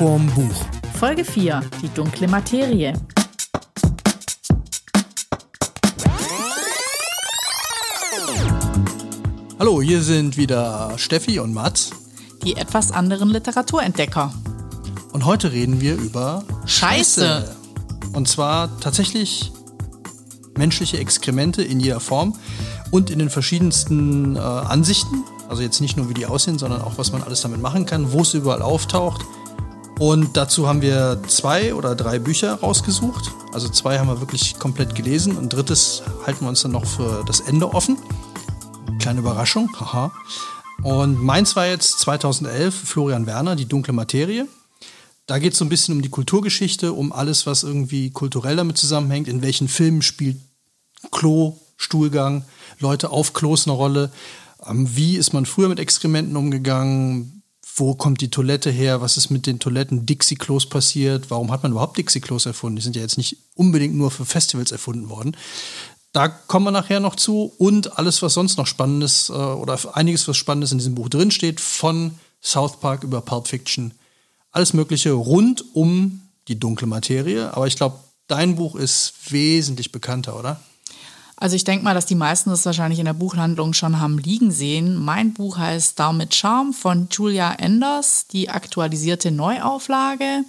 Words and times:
vorm 0.00 0.28
Buch. 0.28 0.64
Folge 0.98 1.26
4. 1.26 1.60
Die 1.82 1.88
dunkle 1.90 2.26
Materie. 2.26 2.94
Hallo, 9.58 9.82
hier 9.82 10.00
sind 10.00 10.38
wieder 10.38 10.94
Steffi 10.96 11.38
und 11.38 11.52
Mats. 11.52 11.90
Die 12.42 12.56
etwas 12.56 12.92
anderen 12.92 13.28
Literaturentdecker. 13.28 14.32
Und 15.12 15.26
heute 15.26 15.52
reden 15.52 15.82
wir 15.82 15.96
über 15.96 16.44
Scheiße. 16.64 17.54
Und 18.14 18.26
zwar 18.26 18.80
tatsächlich 18.80 19.52
menschliche 20.56 20.96
Exkremente 20.96 21.62
in 21.62 21.78
jeder 21.78 22.00
Form 22.00 22.36
und 22.90 23.10
in 23.10 23.18
den 23.18 23.28
verschiedensten 23.28 24.36
äh, 24.36 24.38
Ansichten. 24.38 25.24
Also 25.50 25.60
jetzt 25.60 25.82
nicht 25.82 25.98
nur, 25.98 26.08
wie 26.08 26.14
die 26.14 26.24
aussehen, 26.24 26.58
sondern 26.58 26.80
auch, 26.80 26.96
was 26.96 27.12
man 27.12 27.22
alles 27.22 27.42
damit 27.42 27.60
machen 27.60 27.84
kann, 27.84 28.12
wo 28.12 28.22
es 28.22 28.32
überall 28.32 28.62
auftaucht. 28.62 29.26
Und 30.00 30.38
dazu 30.38 30.66
haben 30.66 30.80
wir 30.80 31.20
zwei 31.26 31.74
oder 31.74 31.94
drei 31.94 32.18
Bücher 32.18 32.54
rausgesucht. 32.54 33.32
Also 33.52 33.68
zwei 33.68 33.98
haben 33.98 34.08
wir 34.08 34.20
wirklich 34.20 34.58
komplett 34.58 34.94
gelesen. 34.94 35.36
Und 35.36 35.52
drittes 35.52 36.02
halten 36.24 36.46
wir 36.46 36.48
uns 36.48 36.62
dann 36.62 36.72
noch 36.72 36.86
für 36.86 37.22
das 37.26 37.40
Ende 37.40 37.74
offen. 37.74 37.98
Kleine 38.98 39.20
Überraschung, 39.20 39.68
haha. 39.78 40.10
Und 40.82 41.22
meins 41.22 41.54
war 41.54 41.66
jetzt 41.66 41.98
2011 41.98 42.74
Florian 42.74 43.26
Werner, 43.26 43.56
Die 43.56 43.66
dunkle 43.66 43.92
Materie. 43.92 44.48
Da 45.26 45.38
geht 45.38 45.52
es 45.52 45.58
so 45.58 45.66
ein 45.66 45.68
bisschen 45.68 45.96
um 45.96 46.00
die 46.00 46.08
Kulturgeschichte, 46.08 46.94
um 46.94 47.12
alles, 47.12 47.44
was 47.44 47.62
irgendwie 47.62 48.08
kulturell 48.08 48.56
damit 48.56 48.78
zusammenhängt. 48.78 49.28
In 49.28 49.42
welchen 49.42 49.68
Filmen 49.68 50.00
spielt 50.00 50.38
Klo, 51.10 51.58
Stuhlgang, 51.76 52.46
Leute 52.78 53.10
auf 53.10 53.34
Klos 53.34 53.66
eine 53.66 53.76
Rolle? 53.76 54.10
Ähm, 54.66 54.96
wie 54.96 55.18
ist 55.18 55.34
man 55.34 55.44
früher 55.44 55.68
mit 55.68 55.78
Exkrementen 55.78 56.38
umgegangen? 56.38 57.39
Wo 57.76 57.94
kommt 57.94 58.20
die 58.20 58.30
Toilette 58.30 58.70
her? 58.70 59.00
Was 59.00 59.16
ist 59.16 59.30
mit 59.30 59.46
den 59.46 59.58
Toiletten 59.58 60.06
Dixie-Klos 60.06 60.68
passiert? 60.68 61.30
Warum 61.30 61.50
hat 61.50 61.62
man 61.62 61.72
überhaupt 61.72 61.96
Dixie-Klos 61.96 62.46
erfunden? 62.46 62.76
Die 62.76 62.82
sind 62.82 62.96
ja 62.96 63.02
jetzt 63.02 63.18
nicht 63.18 63.36
unbedingt 63.54 63.94
nur 63.94 64.10
für 64.10 64.24
Festivals 64.24 64.72
erfunden 64.72 65.08
worden. 65.08 65.36
Da 66.12 66.28
kommen 66.28 66.66
wir 66.66 66.72
nachher 66.72 67.00
noch 67.00 67.14
zu 67.14 67.52
und 67.58 67.96
alles, 67.98 68.20
was 68.22 68.34
sonst 68.34 68.58
noch 68.58 68.66
Spannendes 68.66 69.28
äh, 69.28 69.32
oder 69.32 69.78
einiges, 69.94 70.26
was 70.26 70.36
Spannendes 70.36 70.72
in 70.72 70.78
diesem 70.78 70.96
Buch 70.96 71.08
drinsteht, 71.08 71.60
von 71.60 72.12
South 72.42 72.80
Park 72.80 73.04
über 73.04 73.20
Pulp 73.20 73.46
Fiction. 73.46 73.94
Alles 74.50 74.72
Mögliche 74.72 75.12
rund 75.12 75.64
um 75.74 76.22
die 76.48 76.58
dunkle 76.58 76.88
Materie. 76.88 77.54
Aber 77.54 77.66
ich 77.66 77.76
glaube, 77.76 78.00
dein 78.26 78.56
Buch 78.56 78.74
ist 78.74 79.12
wesentlich 79.30 79.92
bekannter, 79.92 80.38
oder? 80.38 80.60
Also 81.40 81.56
ich 81.56 81.64
denke 81.64 81.84
mal, 81.84 81.94
dass 81.94 82.04
die 82.04 82.14
meisten 82.14 82.50
das 82.50 82.66
wahrscheinlich 82.66 82.98
in 82.98 83.06
der 83.06 83.14
Buchhandlung 83.14 83.72
schon 83.72 83.98
haben 83.98 84.18
liegen 84.18 84.50
sehen. 84.50 84.94
Mein 84.94 85.32
Buch 85.32 85.56
heißt 85.56 85.98
Darm 85.98 86.18
mit 86.18 86.34
Charme 86.34 86.74
von 86.74 87.08
Julia 87.10 87.54
Enders, 87.54 88.26
die 88.26 88.50
aktualisierte 88.50 89.30
Neuauflage. 89.30 90.44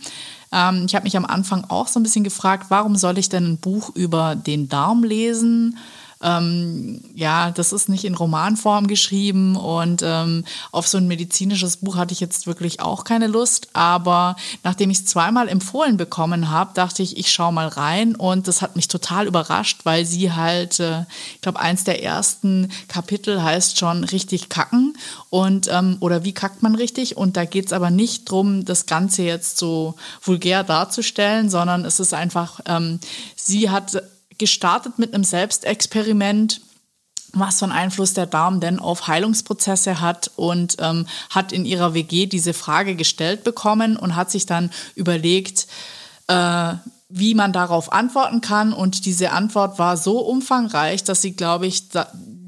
Ähm, 0.51 0.83
ich 0.85 0.93
habe 0.93 1.05
mich 1.05 1.15
am 1.15 1.25
Anfang 1.25 1.63
auch 1.69 1.87
so 1.87 1.97
ein 1.97 2.03
bisschen 2.03 2.25
gefragt, 2.25 2.65
warum 2.67 2.97
soll 2.97 3.17
ich 3.17 3.29
denn 3.29 3.53
ein 3.53 3.57
Buch 3.57 3.95
über 3.95 4.35
den 4.35 4.67
Darm 4.67 5.05
lesen? 5.05 5.77
Ähm, 6.21 7.01
ja, 7.15 7.51
das 7.51 7.73
ist 7.73 7.89
nicht 7.89 8.05
in 8.05 8.15
Romanform 8.15 8.87
geschrieben 8.87 9.55
und 9.55 10.01
ähm, 10.03 10.45
auf 10.71 10.87
so 10.87 10.97
ein 10.97 11.07
medizinisches 11.07 11.77
Buch 11.77 11.95
hatte 11.95 12.13
ich 12.13 12.19
jetzt 12.19 12.47
wirklich 12.47 12.79
auch 12.79 13.03
keine 13.03 13.27
Lust. 13.27 13.69
Aber 13.73 14.35
nachdem 14.63 14.89
ich 14.91 14.99
es 14.99 15.05
zweimal 15.05 15.47
empfohlen 15.47 15.97
bekommen 15.97 16.49
habe, 16.49 16.71
dachte 16.73 17.01
ich, 17.01 17.17
ich 17.17 17.31
schaue 17.31 17.53
mal 17.53 17.67
rein. 17.67 18.15
Und 18.15 18.47
das 18.47 18.61
hat 18.61 18.75
mich 18.75 18.87
total 18.87 19.27
überrascht, 19.27 19.81
weil 19.83 20.05
sie 20.05 20.31
halt, 20.31 20.79
äh, 20.79 21.01
ich 21.35 21.41
glaube, 21.41 21.59
eins 21.59 21.83
der 21.83 22.03
ersten 22.03 22.71
Kapitel 22.87 23.41
heißt 23.41 23.77
schon 23.77 24.03
richtig 24.03 24.49
kacken. 24.49 24.95
Und 25.29 25.69
ähm, 25.71 25.97
oder 26.01 26.23
wie 26.23 26.33
kackt 26.33 26.61
man 26.61 26.75
richtig? 26.75 27.17
Und 27.17 27.35
da 27.37 27.45
geht 27.45 27.67
es 27.67 27.73
aber 27.73 27.89
nicht 27.89 28.29
darum, 28.29 28.65
das 28.65 28.85
Ganze 28.85 29.23
jetzt 29.23 29.57
so 29.57 29.95
vulgär 30.21 30.63
darzustellen, 30.63 31.49
sondern 31.49 31.85
es 31.85 31.99
ist 31.99 32.13
einfach, 32.13 32.59
ähm, 32.67 32.99
sie 33.35 33.69
hat 33.69 34.03
gestartet 34.41 34.97
mit 34.97 35.13
einem 35.13 35.23
Selbstexperiment, 35.23 36.61
was 37.31 37.59
für 37.59 37.65
einen 37.65 37.71
Einfluss 37.73 38.13
der 38.13 38.25
Darm 38.25 38.59
denn 38.59 38.79
auf 38.79 39.07
Heilungsprozesse 39.07 40.01
hat 40.01 40.31
und 40.35 40.77
ähm, 40.79 41.05
hat 41.29 41.51
in 41.51 41.63
ihrer 41.63 41.93
WG 41.93 42.25
diese 42.25 42.53
Frage 42.53 42.95
gestellt 42.95 43.43
bekommen 43.43 43.97
und 43.97 44.15
hat 44.15 44.31
sich 44.31 44.47
dann 44.47 44.71
überlegt, 44.95 45.67
äh, 46.27 46.73
wie 47.11 47.35
man 47.35 47.53
darauf 47.53 47.91
antworten 47.91 48.41
kann. 48.41 48.73
Und 48.73 49.05
diese 49.05 49.31
Antwort 49.31 49.77
war 49.77 49.97
so 49.97 50.19
umfangreich, 50.19 51.03
dass 51.03 51.21
sie, 51.21 51.33
glaube 51.33 51.67
ich, 51.67 51.89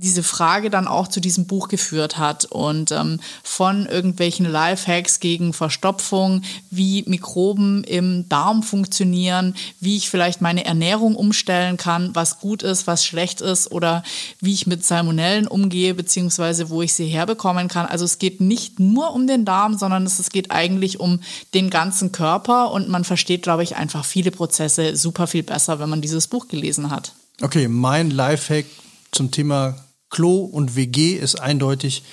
diese 0.03 0.23
Frage 0.23 0.69
dann 0.69 0.87
auch 0.87 1.07
zu 1.07 1.21
diesem 1.21 1.47
Buch 1.47 1.69
geführt 1.69 2.17
hat 2.17 2.43
und 2.45 2.91
ähm, 2.91 3.21
von 3.41 3.85
irgendwelchen 3.85 4.45
Lifehacks 4.45 5.21
gegen 5.21 5.53
Verstopfung, 5.53 6.41
wie 6.69 7.05
Mikroben 7.07 7.85
im 7.85 8.27
Darm 8.27 8.63
funktionieren, 8.63 9.55
wie 9.79 9.95
ich 9.95 10.09
vielleicht 10.09 10.41
meine 10.41 10.65
Ernährung 10.65 11.15
umstellen 11.15 11.77
kann, 11.77 12.13
was 12.13 12.41
gut 12.41 12.63
ist, 12.63 12.85
was 12.85 13.05
schlecht 13.05 13.39
ist 13.39 13.71
oder 13.71 14.03
wie 14.41 14.53
ich 14.53 14.67
mit 14.67 14.83
Salmonellen 14.85 15.47
umgehe, 15.47 15.93
beziehungsweise 15.93 16.69
wo 16.69 16.81
ich 16.81 16.93
sie 16.93 17.07
herbekommen 17.07 17.69
kann. 17.69 17.85
Also 17.85 18.03
es 18.03 18.19
geht 18.19 18.41
nicht 18.41 18.81
nur 18.81 19.13
um 19.13 19.25
den 19.25 19.45
Darm, 19.45 19.77
sondern 19.77 20.05
es 20.05 20.29
geht 20.31 20.51
eigentlich 20.51 20.99
um 20.99 21.21
den 21.53 21.69
ganzen 21.69 22.11
Körper 22.11 22.71
und 22.71 22.89
man 22.89 23.05
versteht, 23.05 23.43
glaube 23.43 23.63
ich, 23.63 23.77
einfach 23.77 24.03
viele 24.03 24.31
Prozesse 24.31 24.52
super 24.55 25.27
viel 25.27 25.43
besser, 25.43 25.79
wenn 25.79 25.89
man 25.89 26.01
dieses 26.01 26.27
Buch 26.27 26.47
gelesen 26.47 26.89
hat. 26.89 27.13
Okay, 27.41 27.67
mein 27.67 28.11
Lifehack 28.11 28.65
zum 29.11 29.31
Thema 29.31 29.75
Klo 30.09 30.41
und 30.41 30.75
WG 30.75 31.13
ist 31.13 31.35
eindeutig, 31.35 32.03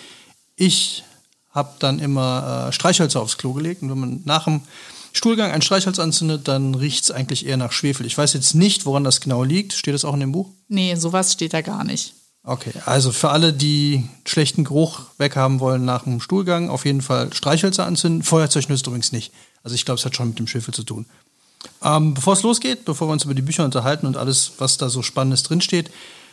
ich 0.56 1.04
habe 1.50 1.74
dann 1.78 1.98
immer 1.98 2.68
äh, 2.68 2.72
Streichhölzer 2.72 3.20
aufs 3.20 3.38
Klo 3.38 3.52
gelegt 3.52 3.82
und 3.82 3.90
wenn 3.90 3.98
man 3.98 4.20
nach 4.24 4.44
dem 4.44 4.62
Stuhlgang 5.12 5.50
ein 5.50 5.62
Streichholz 5.62 5.98
anzündet, 5.98 6.46
dann 6.46 6.74
riecht 6.74 7.04
es 7.04 7.10
eigentlich 7.10 7.46
eher 7.46 7.56
nach 7.56 7.72
Schwefel. 7.72 8.06
Ich 8.06 8.16
weiß 8.16 8.32
jetzt 8.34 8.54
nicht, 8.54 8.86
woran 8.86 9.04
das 9.04 9.20
genau 9.20 9.42
liegt. 9.42 9.72
Steht 9.72 9.94
das 9.94 10.04
auch 10.04 10.14
in 10.14 10.20
dem 10.20 10.32
Buch? 10.32 10.48
Nee, 10.68 10.94
sowas 10.94 11.32
steht 11.32 11.52
da 11.52 11.62
gar 11.62 11.84
nicht. 11.84 12.14
Okay, 12.42 12.72
also 12.86 13.12
für 13.12 13.30
alle, 13.30 13.52
die 13.52 14.08
schlechten 14.24 14.64
Geruch 14.64 15.00
weghaben 15.18 15.60
wollen 15.60 15.84
nach 15.84 16.04
dem 16.04 16.20
Stuhlgang, 16.20 16.70
auf 16.70 16.86
jeden 16.86 17.02
Fall 17.02 17.32
Streichhölzer 17.34 17.84
anzünden. 17.84 18.22
Feuerzeug 18.22 18.68
nützt 18.68 18.86
übrigens 18.86 19.12
nicht. 19.12 19.32
Also 19.62 19.74
ich 19.74 19.84
glaube, 19.84 19.98
es 19.98 20.06
hat 20.06 20.16
schon 20.16 20.28
mit 20.28 20.38
dem 20.38 20.46
Schwefel 20.46 20.72
zu 20.72 20.84
tun. 20.84 21.06
Ähm, 21.82 22.14
bevor 22.14 22.34
es 22.34 22.42
losgeht, 22.42 22.84
bevor 22.84 23.08
wir 23.08 23.12
uns 23.12 23.24
über 23.24 23.34
die 23.34 23.42
Bücher 23.42 23.64
unterhalten 23.64 24.06
und 24.06 24.16
alles, 24.16 24.52
was 24.58 24.76
da 24.76 24.88
so 24.88 25.02
Spannendes 25.02 25.42
drinsteht, 25.42 25.90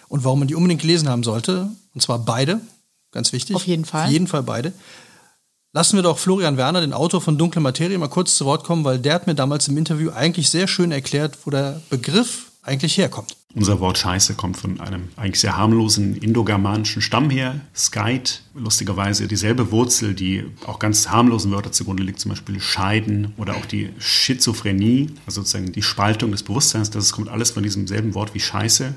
und 0.10 0.24
warum 0.24 0.40
man 0.40 0.48
die 0.48 0.56
unbedingt 0.56 0.82
gelesen 0.82 1.10
haben 1.10 1.24
sollte. 1.24 1.70
Und 1.94 2.02
zwar 2.02 2.20
beide, 2.20 2.62
ganz 3.12 3.34
wichtig. 3.34 3.56
Auf 3.56 3.68
jeden 3.68 3.86
Fall. 3.86 4.06
Auf 4.06 4.12
jeden 4.12 4.28
Fall 4.28 4.44
beide. 4.44 4.74
Lassen 5.74 5.98
wir 5.98 6.04
doch 6.04 6.18
Florian 6.18 6.58
Werner, 6.58 6.82
den 6.82 6.94
Autor 6.94 7.22
von 7.22 7.38
Dunkle 7.38 7.62
Materie, 7.62 7.98
mal 7.98 8.08
kurz 8.08 8.36
zu 8.38 8.46
Wort 8.46 8.64
kommen, 8.64 8.84
weil 8.84 9.00
der 9.00 9.14
hat 9.14 9.28
mir 9.28 9.36
damals 9.36 9.68
im 9.68 9.78
Interview 9.78 10.12
eigentlich 10.12 10.50
sehr 10.50 10.68
schön 10.68 10.92
erklärt, 10.92 11.38
wo 11.46 11.52
der 11.52 11.82
Begriff 11.90 12.52
eigentlich 12.64 12.98
herkommt. 12.98 13.36
Unser 13.58 13.80
Wort 13.80 13.98
Scheiße 13.98 14.36
kommt 14.36 14.56
von 14.56 14.80
einem 14.80 15.10
eigentlich 15.16 15.40
sehr 15.40 15.58
harmlosen 15.58 16.16
indogermanischen 16.16 17.02
Stamm 17.02 17.32
her. 17.32 17.60
Skeit, 17.76 18.44
lustigerweise 18.54 19.28
dieselbe 19.28 19.72
Wurzel, 19.72 20.14
die 20.14 20.46
auch 20.68 20.78
ganz 20.78 21.10
harmlosen 21.10 21.52
Wörter 21.52 21.72
zugrunde 21.72 22.04
liegt, 22.04 22.20
zum 22.20 22.30
Beispiel 22.30 22.60
Scheiden 22.60 23.34
oder 23.36 23.56
auch 23.56 23.66
die 23.66 23.90
Schizophrenie, 23.98 25.08
also 25.26 25.42
sozusagen 25.42 25.72
die 25.72 25.82
Spaltung 25.82 26.30
des 26.32 26.44
Bewusstseins. 26.44 26.92
Das 26.92 27.12
kommt 27.12 27.30
alles 27.30 27.50
von 27.50 27.64
diesem 27.64 27.88
selben 27.88 28.14
Wort 28.14 28.36
wie 28.36 28.40
Scheiße. 28.40 28.94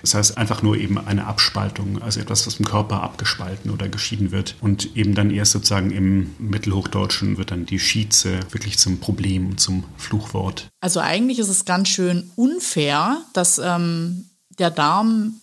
Das 0.00 0.14
heißt 0.14 0.38
einfach 0.38 0.62
nur 0.62 0.78
eben 0.78 0.96
eine 0.96 1.26
Abspaltung, 1.26 2.00
also 2.00 2.20
etwas, 2.20 2.46
was 2.46 2.58
im 2.58 2.64
Körper 2.64 3.02
abgespalten 3.02 3.70
oder 3.70 3.88
geschieden 3.88 4.32
wird. 4.32 4.56
Und 4.62 4.96
eben 4.96 5.14
dann 5.14 5.30
erst 5.30 5.52
sozusagen 5.52 5.90
im 5.90 6.30
Mittelhochdeutschen 6.38 7.36
wird 7.36 7.50
dann 7.50 7.66
die 7.66 7.78
Schize 7.78 8.40
wirklich 8.50 8.78
zum 8.78 8.98
Problem 8.98 9.58
zum 9.58 9.84
Fluchwort. 9.98 10.68
Also 10.80 11.00
eigentlich 11.00 11.38
ist 11.38 11.48
es 11.48 11.66
ganz 11.66 11.88
schön 11.90 12.30
unfair, 12.36 13.18
dass 13.34 13.58
ähm, 13.58 13.89
der 14.58 14.70
Darm 14.70 15.40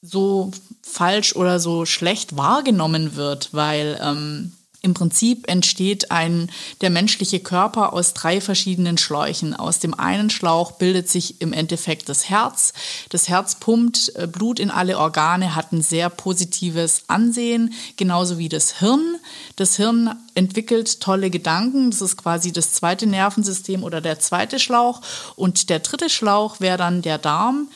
so 0.00 0.50
falsch 0.82 1.34
oder 1.34 1.58
so 1.60 1.84
schlecht 1.84 2.36
wahrgenommen 2.36 3.16
wird, 3.16 3.52
weil 3.52 3.98
ähm, 4.02 4.52
im 4.88 4.94
Prinzip 4.94 5.48
entsteht 5.48 6.10
ein, 6.10 6.50
der 6.80 6.88
menschliche 6.88 7.40
Körper 7.40 7.92
aus 7.92 8.14
drei 8.14 8.40
verschiedenen 8.40 8.96
Schläuchen. 8.96 9.54
Aus 9.54 9.80
dem 9.80 9.92
einen 9.92 10.30
Schlauch 10.30 10.72
bildet 10.72 11.10
sich 11.10 11.42
im 11.42 11.52
Endeffekt 11.52 12.08
das 12.08 12.30
Herz. 12.30 12.72
Das 13.10 13.28
Herz 13.28 13.56
pumpt 13.56 14.12
äh, 14.16 14.26
Blut 14.26 14.58
in 14.58 14.70
alle 14.70 14.98
Organe, 14.98 15.54
hat 15.54 15.72
ein 15.72 15.82
sehr 15.82 16.08
positives 16.08 17.02
Ansehen, 17.06 17.74
genauso 17.98 18.38
wie 18.38 18.48
das 18.48 18.78
Hirn. 18.78 19.16
Das 19.56 19.76
Hirn 19.76 20.16
entwickelt 20.34 21.00
tolle 21.00 21.28
Gedanken. 21.28 21.90
Das 21.90 22.00
ist 22.00 22.16
quasi 22.16 22.50
das 22.50 22.72
zweite 22.72 23.06
Nervensystem 23.06 23.84
oder 23.84 24.00
der 24.00 24.18
zweite 24.20 24.58
Schlauch. 24.58 25.02
Und 25.36 25.68
der 25.68 25.80
dritte 25.80 26.08
Schlauch 26.08 26.60
wäre 26.60 26.78
dann 26.78 27.02
der 27.02 27.18
Darm, 27.18 27.68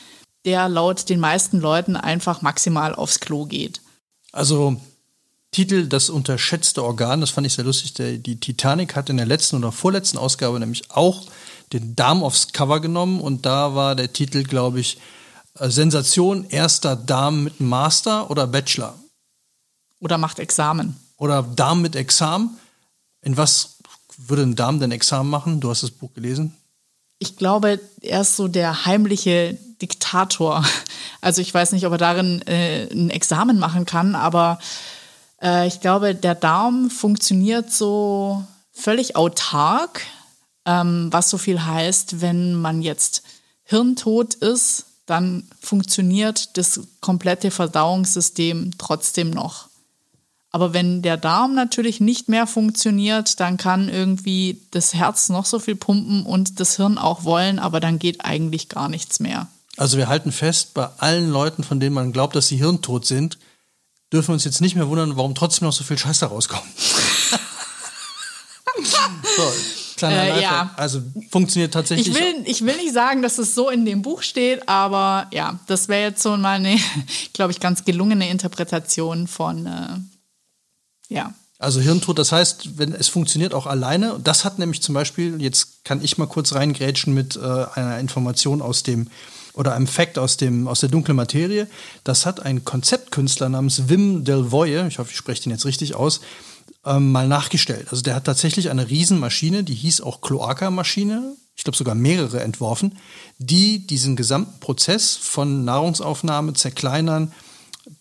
der 0.45 0.67
laut 0.67 1.09
den 1.09 1.19
meisten 1.19 1.59
Leuten 1.59 1.95
einfach 1.95 2.41
maximal 2.41 2.95
aufs 2.95 3.19
Klo 3.19 3.45
geht. 3.45 3.81
Also 4.31 4.77
Titel 5.53 5.87
Das 5.87 6.09
unterschätzte 6.09 6.83
Organ, 6.83 7.21
das 7.21 7.29
fand 7.29 7.47
ich 7.47 7.53
sehr 7.53 7.63
lustig. 7.63 7.93
Der, 7.93 8.17
die 8.17 8.39
Titanic 8.39 8.95
hat 8.95 9.09
in 9.09 9.17
der 9.17 9.25
letzten 9.25 9.55
oder 9.55 9.71
vorletzten 9.71 10.17
Ausgabe 10.17 10.59
nämlich 10.59 10.91
auch 10.91 11.23
den 11.71 11.95
Darm 11.95 12.23
aufs 12.23 12.51
Cover 12.51 12.81
genommen 12.81 13.21
und 13.21 13.45
da 13.45 13.73
war 13.73 13.95
der 13.95 14.11
Titel, 14.11 14.43
glaube 14.43 14.79
ich, 14.81 14.97
äh, 15.59 15.69
Sensation 15.69 16.45
erster 16.49 16.95
Darm 16.95 17.45
mit 17.45 17.61
Master 17.61 18.29
oder 18.29 18.47
Bachelor. 18.47 18.95
Oder 19.99 20.17
macht 20.17 20.39
Examen. 20.39 20.97
Oder 21.17 21.43
Darm 21.43 21.81
mit 21.81 21.95
Examen. 21.95 22.57
In 23.21 23.37
was 23.37 23.77
würde 24.17 24.43
ein 24.43 24.55
Darm 24.55 24.79
denn 24.79 24.91
Examen 24.91 25.29
machen? 25.29 25.61
Du 25.61 25.69
hast 25.69 25.83
das 25.83 25.91
Buch 25.91 26.13
gelesen. 26.13 26.53
Ich 27.19 27.37
glaube, 27.37 27.79
er 28.01 28.21
ist 28.21 28.35
so 28.35 28.47
der 28.47 28.85
heimliche 28.85 29.57
Diktator. 29.81 30.65
Also 31.21 31.39
ich 31.39 31.53
weiß 31.53 31.71
nicht, 31.71 31.85
ob 31.85 31.93
er 31.93 31.97
darin 31.97 32.41
äh, 32.47 32.91
ein 32.91 33.09
Examen 33.09 33.57
machen 33.57 33.85
kann, 33.85 34.13
aber 34.13 34.59
äh, 35.43 35.67
ich 35.67 35.81
glaube, 35.81 36.15
der 36.15 36.35
Darm 36.35 36.89
funktioniert 36.89 37.71
so 37.71 38.43
völlig 38.71 39.15
autark, 39.15 40.01
ähm, 40.65 41.09
was 41.11 41.29
so 41.29 41.37
viel 41.37 41.63
heißt, 41.63 42.21
wenn 42.21 42.55
man 42.55 42.81
jetzt 42.81 43.23
hirntot 43.63 44.33
ist, 44.35 44.85
dann 45.05 45.43
funktioniert 45.59 46.57
das 46.57 46.79
komplette 47.01 47.51
Verdauungssystem 47.51 48.71
trotzdem 48.77 49.29
noch. 49.29 49.67
Aber 50.51 50.71
wenn 50.71 51.01
der 51.01 51.17
Darm 51.17 51.55
natürlich 51.55 51.99
nicht 51.99 52.29
mehr 52.29 52.45
funktioniert, 52.45 53.39
dann 53.39 53.57
kann 53.57 53.89
irgendwie 53.89 54.61
das 54.71 54.93
Herz 54.93 55.29
noch 55.29 55.45
so 55.45 55.57
viel 55.57 55.75
pumpen 55.75 56.25
und 56.25 56.59
das 56.59 56.77
Hirn 56.77 56.99
auch 56.99 57.23
wollen, 57.23 57.57
aber 57.57 57.79
dann 57.79 57.97
geht 57.97 58.23
eigentlich 58.23 58.69
gar 58.69 58.87
nichts 58.87 59.19
mehr. 59.19 59.47
Also 59.77 59.97
wir 59.97 60.07
halten 60.07 60.31
fest, 60.31 60.75
bei 60.75 60.87
allen 60.99 61.31
Leuten, 61.31 61.63
von 61.63 61.79
denen 61.79 61.95
man 61.95 62.13
glaubt, 62.13 62.35
dass 62.35 62.47
sie 62.47 62.57
hirntot 62.57 63.07
sind, 63.07 63.39
dürfen 64.13 64.29
wir 64.29 64.33
uns 64.33 64.45
jetzt 64.45 64.61
nicht 64.61 64.75
mehr 64.75 64.87
wundern, 64.87 65.17
warum 65.17 65.33
trotzdem 65.33 65.65
noch 65.65 65.73
so 65.73 65.83
viel 65.83 65.97
Scheiße 65.97 66.27
rauskommt. 66.27 66.63
so, 69.35 69.53
kleiner 69.97 70.37
Äh, 70.37 70.41
ja. 70.41 70.71
Also 70.77 71.01
funktioniert 71.31 71.73
tatsächlich. 71.73 72.09
Ich 72.09 72.15
will, 72.15 72.35
ich 72.45 72.63
will 72.63 72.77
nicht 72.77 72.93
sagen, 72.93 73.23
dass 73.23 73.39
es 73.39 73.55
so 73.55 73.69
in 73.69 73.85
dem 73.85 74.03
Buch 74.03 74.21
steht, 74.21 74.69
aber 74.69 75.27
ja, 75.33 75.59
das 75.67 75.87
wäre 75.87 76.03
jetzt 76.03 76.21
so 76.21 76.37
mal 76.37 76.57
eine, 76.57 76.77
glaube 77.33 77.51
ich, 77.51 77.59
ganz 77.59 77.83
gelungene 77.85 78.29
Interpretation 78.29 79.27
von, 79.27 79.65
äh, 79.65 79.97
ja. 81.09 81.33
Also 81.57 81.79
Hirntod, 81.79 82.19
das 82.19 82.31
heißt, 82.31 82.77
wenn 82.77 82.93
es 82.93 83.07
funktioniert 83.07 83.53
auch 83.53 83.67
alleine. 83.67 84.19
Das 84.21 84.43
hat 84.43 84.59
nämlich 84.59 84.81
zum 84.81 84.93
Beispiel, 84.93 85.41
jetzt 85.41 85.85
kann 85.85 86.03
ich 86.03 86.17
mal 86.17 86.27
kurz 86.27 86.53
reingrätschen 86.53 87.13
mit 87.13 87.37
äh, 87.37 87.39
einer 87.39 87.99
Information 87.99 88.61
aus 88.61 88.83
dem 88.83 89.07
oder 89.53 89.73
einem 89.73 89.87
Fact 89.87 90.17
aus 90.17 90.37
dem 90.37 90.67
aus 90.67 90.79
der 90.79 90.89
dunklen 90.89 91.15
Materie. 91.15 91.67
Das 92.03 92.25
hat 92.25 92.41
ein 92.41 92.65
Konzeptkünstler 92.65 93.49
namens 93.49 93.87
Wim 93.87 94.23
Delvoye, 94.23 94.87
ich 94.87 94.99
hoffe, 94.99 95.11
ich 95.11 95.17
spreche 95.17 95.43
den 95.43 95.51
jetzt 95.51 95.65
richtig 95.65 95.95
aus, 95.95 96.21
ähm, 96.85 97.11
mal 97.11 97.27
nachgestellt. 97.27 97.87
Also 97.91 98.03
der 98.03 98.15
hat 98.15 98.25
tatsächlich 98.25 98.69
eine 98.69 98.89
Riesenmaschine, 98.89 99.63
die 99.63 99.75
hieß 99.75 100.01
auch 100.01 100.21
Kloaka-Maschine, 100.21 101.35
ich 101.55 101.63
glaube 101.63 101.77
sogar 101.77 101.95
mehrere 101.95 102.41
entworfen, 102.41 102.97
die 103.37 103.85
diesen 103.85 104.15
gesamten 104.15 104.59
Prozess 104.59 105.15
von 105.15 105.65
Nahrungsaufnahme, 105.65 106.53
Zerkleinern, 106.53 107.31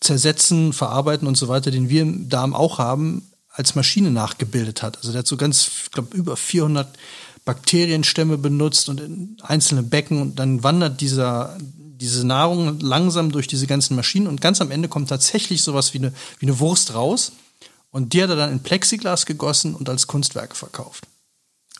Zersetzen, 0.01 0.73
Verarbeiten 0.73 1.29
und 1.29 1.37
so 1.37 1.49
weiter, 1.49 1.71
den 1.71 1.89
wir 1.89 2.03
im 2.03 2.29
Darm 2.29 2.55
auch 2.55 2.79
haben, 2.79 3.31
als 3.51 3.75
Maschine 3.75 4.11
nachgebildet 4.11 4.83
hat. 4.83 4.97
Also 4.99 5.13
der 5.13 5.21
hat 5.21 5.27
so 5.27 5.37
ganz, 5.37 5.71
ich 5.85 5.91
glaube, 5.91 6.17
über 6.17 6.37
400 6.37 6.89
Bakterienstämme 7.45 8.39
benutzt 8.39 8.89
und 8.89 9.01
in 9.01 9.37
einzelne 9.43 9.83
Becken 9.83 10.21
und 10.21 10.39
dann 10.39 10.63
wandert 10.63 11.01
dieser, 11.01 11.59
diese 11.61 12.27
Nahrung 12.27 12.79
langsam 12.81 13.33
durch 13.33 13.47
diese 13.47 13.67
ganzen 13.67 13.97
Maschinen 13.97 14.29
und 14.29 14.41
ganz 14.41 14.61
am 14.61 14.71
Ende 14.71 14.89
kommt 14.89 15.09
tatsächlich 15.09 15.63
sowas 15.63 15.93
wie 15.95 15.99
eine, 15.99 16.13
wie 16.39 16.47
eine 16.47 16.61
Wurst 16.61 16.95
raus 16.95 17.33
und 17.91 18.13
die 18.13 18.23
hat 18.23 18.31
er 18.31 18.37
dann 18.37 18.53
in 18.53 18.61
Plexiglas 18.61 19.27
gegossen 19.27 19.75
und 19.75 19.89
als 19.89 20.07
Kunstwerk 20.07 20.57
verkauft. 20.57 21.07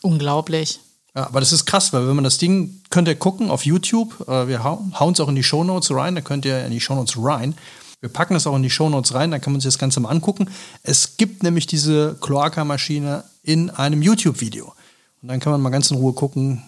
Unglaublich. 0.01 0.79
Ja, 1.15 1.27
aber 1.27 1.39
das 1.39 1.53
ist 1.53 1.65
krass, 1.65 1.93
weil 1.93 2.07
wenn 2.07 2.15
man 2.15 2.23
das 2.23 2.39
Ding, 2.39 2.81
könnt 2.89 3.07
ihr 3.07 3.15
gucken 3.15 3.49
auf 3.49 3.65
YouTube, 3.65 4.27
äh, 4.27 4.47
wir 4.47 4.63
hauen 4.63 5.13
es 5.13 5.19
auch 5.19 5.29
in 5.29 5.35
die 5.35 5.43
Shownotes 5.43 5.91
rein, 5.91 6.15
da 6.15 6.21
könnt 6.21 6.45
ihr 6.45 6.65
in 6.65 6.71
die 6.71 6.81
Shownotes 6.81 7.15
rein. 7.17 7.55
Wir 8.01 8.09
packen 8.09 8.35
es 8.35 8.47
auch 8.47 8.55
in 8.55 8.63
die 8.63 8.69
Shownotes 8.69 9.13
rein, 9.13 9.31
da 9.31 9.39
kann 9.39 9.53
man 9.53 9.61
sich 9.61 9.67
das 9.69 9.77
Ganze 9.77 9.99
mal 10.01 10.09
angucken. 10.09 10.49
Es 10.81 11.15
gibt 11.17 11.41
nämlich 11.41 11.67
diese 11.67 12.17
Kloaka-Maschine 12.19 13.23
in 13.43 13.69
einem 13.69 14.01
YouTube-Video. 14.01 14.73
Und 15.23 15.29
dann 15.29 15.39
kann 15.39 15.53
man 15.53 15.61
mal 15.61 15.69
ganz 15.69 15.89
in 15.89 15.95
Ruhe 15.97 16.11
gucken, 16.11 16.61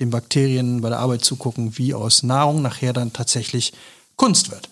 den 0.00 0.08
Bakterien 0.08 0.80
bei 0.80 0.88
der 0.88 1.00
Arbeit 1.00 1.22
zugucken, 1.22 1.76
wie 1.76 1.92
aus 1.92 2.22
Nahrung 2.22 2.62
nachher 2.62 2.94
dann 2.94 3.12
tatsächlich 3.12 3.74
Kunst 4.16 4.50
wird. 4.50 4.70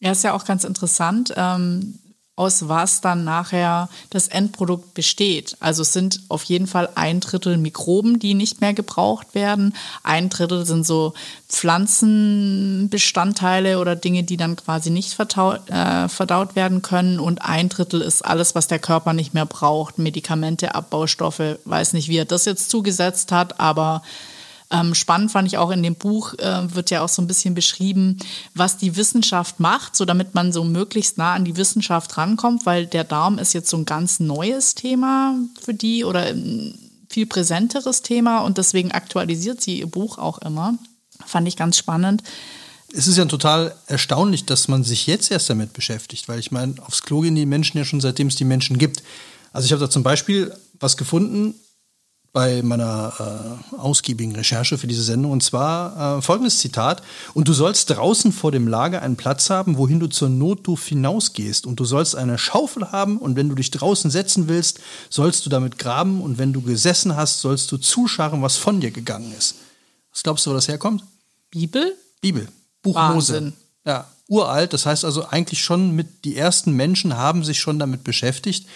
Ja, 0.00 0.10
ist 0.10 0.24
ja 0.24 0.34
auch 0.34 0.44
ganz 0.44 0.64
interessant. 0.64 1.32
Ähm, 1.36 2.00
aus 2.38 2.68
was 2.68 3.00
dann 3.00 3.24
nachher 3.24 3.88
das 4.10 4.28
Endprodukt 4.28 4.94
besteht. 4.94 5.56
Also 5.58 5.82
es 5.82 5.92
sind 5.92 6.20
auf 6.28 6.44
jeden 6.44 6.68
Fall 6.68 6.88
ein 6.94 7.18
Drittel 7.18 7.56
Mikroben, 7.56 8.20
die 8.20 8.34
nicht 8.34 8.60
mehr 8.60 8.74
gebraucht 8.74 9.34
werden. 9.34 9.74
Ein 10.04 10.28
Drittel 10.28 10.64
sind 10.64 10.86
so 10.86 11.14
Pflanzenbestandteile 11.48 13.80
oder 13.80 13.96
Dinge, 13.96 14.22
die 14.22 14.36
dann 14.36 14.54
quasi 14.54 14.90
nicht 14.90 15.14
verdaut, 15.14 15.68
äh, 15.68 16.08
verdaut 16.08 16.54
werden 16.54 16.80
können. 16.80 17.18
Und 17.18 17.42
ein 17.42 17.68
Drittel 17.68 18.02
ist 18.02 18.24
alles, 18.24 18.54
was 18.54 18.68
der 18.68 18.78
Körper 18.78 19.14
nicht 19.14 19.34
mehr 19.34 19.46
braucht. 19.46 19.98
Medikamente, 19.98 20.76
Abbaustoffe, 20.76 21.58
weiß 21.64 21.94
nicht, 21.94 22.08
wie 22.08 22.18
er 22.18 22.24
das 22.24 22.44
jetzt 22.44 22.70
zugesetzt 22.70 23.32
hat, 23.32 23.58
aber 23.58 24.02
ähm, 24.70 24.94
spannend 24.94 25.30
fand 25.32 25.48
ich 25.48 25.56
auch 25.56 25.70
in 25.70 25.82
dem 25.82 25.94
Buch, 25.94 26.34
äh, 26.34 26.74
wird 26.74 26.90
ja 26.90 27.02
auch 27.02 27.08
so 27.08 27.22
ein 27.22 27.26
bisschen 27.26 27.54
beschrieben, 27.54 28.18
was 28.54 28.76
die 28.76 28.96
Wissenschaft 28.96 29.60
macht, 29.60 29.96
so 29.96 30.04
damit 30.04 30.34
man 30.34 30.52
so 30.52 30.62
möglichst 30.62 31.16
nah 31.16 31.32
an 31.32 31.44
die 31.44 31.56
Wissenschaft 31.56 32.16
rankommt, 32.18 32.66
weil 32.66 32.86
der 32.86 33.04
Darm 33.04 33.38
ist 33.38 33.54
jetzt 33.54 33.70
so 33.70 33.78
ein 33.78 33.86
ganz 33.86 34.20
neues 34.20 34.74
Thema 34.74 35.36
für 35.60 35.72
die 35.72 36.04
oder 36.04 36.26
ein 36.26 36.78
viel 37.08 37.26
präsenteres 37.26 38.02
Thema 38.02 38.40
und 38.40 38.58
deswegen 38.58 38.92
aktualisiert 38.92 39.62
sie 39.62 39.78
ihr 39.78 39.86
Buch 39.86 40.18
auch 40.18 40.38
immer. 40.38 40.74
Fand 41.24 41.48
ich 41.48 41.56
ganz 41.56 41.78
spannend. 41.78 42.22
Es 42.92 43.06
ist 43.06 43.16
ja 43.16 43.24
total 43.24 43.74
erstaunlich, 43.86 44.44
dass 44.44 44.68
man 44.68 44.84
sich 44.84 45.06
jetzt 45.06 45.30
erst 45.30 45.48
damit 45.48 45.72
beschäftigt, 45.72 46.28
weil 46.28 46.38
ich 46.38 46.50
meine, 46.50 46.74
aufs 46.86 47.02
Klo 47.02 47.20
gehen 47.20 47.34
die 47.34 47.46
Menschen 47.46 47.78
ja 47.78 47.84
schon 47.84 48.00
seitdem 48.00 48.28
es 48.28 48.36
die 48.36 48.44
Menschen 48.44 48.78
gibt. 48.78 49.02
Also 49.52 49.66
ich 49.66 49.72
habe 49.72 49.80
da 49.80 49.90
zum 49.90 50.02
Beispiel 50.02 50.54
was 50.78 50.96
gefunden, 50.96 51.54
bei 52.32 52.62
meiner 52.62 53.58
äh, 53.72 53.76
ausgiebigen 53.76 54.34
Recherche 54.36 54.76
für 54.76 54.86
diese 54.86 55.02
Sendung 55.02 55.32
und 55.32 55.42
zwar 55.42 56.18
äh, 56.18 56.22
folgendes 56.22 56.58
Zitat 56.58 57.02
und 57.34 57.48
du 57.48 57.52
sollst 57.52 57.90
draußen 57.90 58.32
vor 58.32 58.52
dem 58.52 58.68
Lager 58.68 59.02
einen 59.02 59.16
Platz 59.16 59.50
haben, 59.50 59.78
wohin 59.78 59.98
du 59.98 60.08
zur 60.08 60.28
Notdurft 60.28 60.88
hinausgehst 60.88 61.66
und 61.66 61.80
du 61.80 61.84
sollst 61.84 62.16
eine 62.16 62.36
Schaufel 62.36 62.92
haben 62.92 63.18
und 63.18 63.36
wenn 63.36 63.48
du 63.48 63.54
dich 63.54 63.70
draußen 63.70 64.10
setzen 64.10 64.46
willst, 64.48 64.80
sollst 65.08 65.46
du 65.46 65.50
damit 65.50 65.78
graben 65.78 66.20
und 66.20 66.38
wenn 66.38 66.52
du 66.52 66.60
gesessen 66.60 67.16
hast, 67.16 67.40
sollst 67.40 67.72
du 67.72 67.78
zuscharren, 67.78 68.42
was 68.42 68.56
von 68.56 68.80
dir 68.80 68.90
gegangen 68.90 69.32
ist. 69.36 69.56
Was 70.12 70.22
glaubst 70.22 70.44
du, 70.44 70.50
wo 70.50 70.54
das 70.54 70.68
herkommt? 70.68 71.04
Bibel? 71.50 71.96
Bibel, 72.20 72.48
Buch 72.82 72.94
Wahnsinn. 72.94 73.44
Mose. 73.44 73.56
Ja, 73.86 74.06
uralt, 74.28 74.74
das 74.74 74.84
heißt 74.84 75.06
also 75.06 75.26
eigentlich 75.28 75.62
schon 75.62 75.92
mit 75.92 76.24
die 76.26 76.36
ersten 76.36 76.72
Menschen 76.72 77.16
haben 77.16 77.42
sich 77.42 77.58
schon 77.58 77.78
damit 77.78 78.04
beschäftigt 78.04 78.66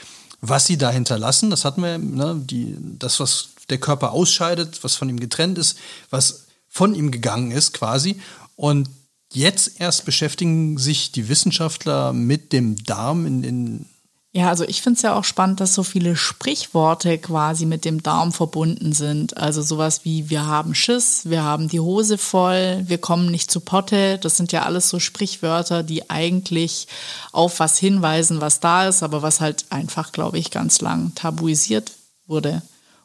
was 0.43 0.67
sie 0.67 0.77
da 0.77 0.91
hinterlassen, 0.91 1.51
das 1.51 1.65
hatten 1.65 1.83
wir, 1.83 1.99
ne, 1.99 2.43
die, 2.45 2.77
das, 2.99 3.21
was 3.21 3.51
der 3.71 3.79
Körper 3.79 4.11
ausscheidet, 4.13 4.83
was 4.83 4.97
von 4.97 5.09
ihm 5.09 5.21
getrennt 5.21 5.57
ist, 5.57 5.79
was 6.11 6.47
von 6.69 6.95
ihm 6.95 7.13
gegangen 7.13 7.53
ist 7.53 7.73
quasi. 7.73 8.21
Und 8.57 8.91
jetzt 9.33 9.81
erst 9.81 10.05
beschäftigen 10.05 10.79
sich 10.79 11.13
die 11.13 11.29
Wissenschaftler 11.29 12.13
mit 12.13 12.53
dem 12.53 12.77
Darm 12.85 13.25
in, 13.25 13.45
in 13.45 13.87
Ja, 14.35 14.49
also 14.49 14.65
ich 14.65 14.81
finde 14.81 14.97
es 14.97 15.03
ja 15.03 15.15
auch 15.15 15.25
spannend, 15.25 15.61
dass 15.61 15.75
so 15.75 15.83
viele 15.83 16.17
Sprichworte 16.17 17.19
quasi 17.19 17.67
mit 17.67 17.85
dem 17.85 18.03
Darm 18.03 18.33
verbunden 18.33 18.95
sind. 18.95 19.37
Also 19.37 19.61
sowas 19.61 20.07
wie 20.07 20.31
wir 20.31 20.47
haben 20.47 20.75
Schiss, 20.75 21.29
wir 21.29 21.43
haben 21.43 21.69
die 21.69 21.81
Hose 21.81 22.17
voll, 22.17 22.83
wir 22.87 22.97
kommen 22.97 23.31
nicht 23.31 23.51
zu 23.51 23.61
Potte. 23.61 24.17
Das 24.17 24.39
sind 24.39 24.51
ja 24.51 24.63
alles 24.63 24.89
so 24.89 25.01
Sprichwörter, 25.01 25.83
die 25.83 26.09
eigentlich 26.09 26.89
auf 27.31 27.61
was 27.61 27.77
hinweisen, 27.77 28.41
was 28.41 28.61
da 28.61 28.89
ist, 28.89 29.03
aber 29.03 29.21
was 29.21 29.43
halt 29.43 29.67
einfach, 29.69 30.13
glaube 30.13 30.39
ich, 30.39 30.51
ganz 30.51 30.81
lang 30.81 31.15
tabuisiert 31.15 31.93
wurde. 32.27 32.63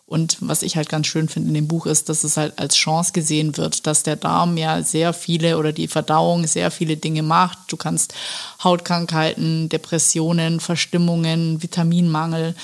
Und 0.08 0.38
was 0.40 0.64
ich 0.64 0.78
halt 0.78 0.88
ganz 0.88 1.08
schön 1.08 1.28
finde 1.28 1.50
in 1.50 1.54
dem 1.54 1.68
Buch 1.68 1.86
ist, 1.86 2.08
dass 2.08 2.24
es 2.24 2.38
halt 2.38 2.58
als 2.60 2.78
Chance 2.78 3.12
gesehen 3.12 3.58
wird, 3.58 3.86
dass 3.86 4.04
der 4.04 4.16
Darm 4.16 4.56
ja 4.56 4.82
sehr 4.82 5.12
viele 5.12 5.58
oder 5.58 5.74
die 5.74 5.90
Verdauung 5.90 6.48
sehr 6.48 6.72
viele 6.72 6.96
Dinge 6.96 7.24
macht. 7.24 7.58
Du 7.68 7.76
kannst 7.76 8.14
Hautkrankheiten, 8.64 9.68
Depressionen, 9.68 10.62
Verstimmungen, 10.62 11.62
Vitaminmangel, 11.62 12.56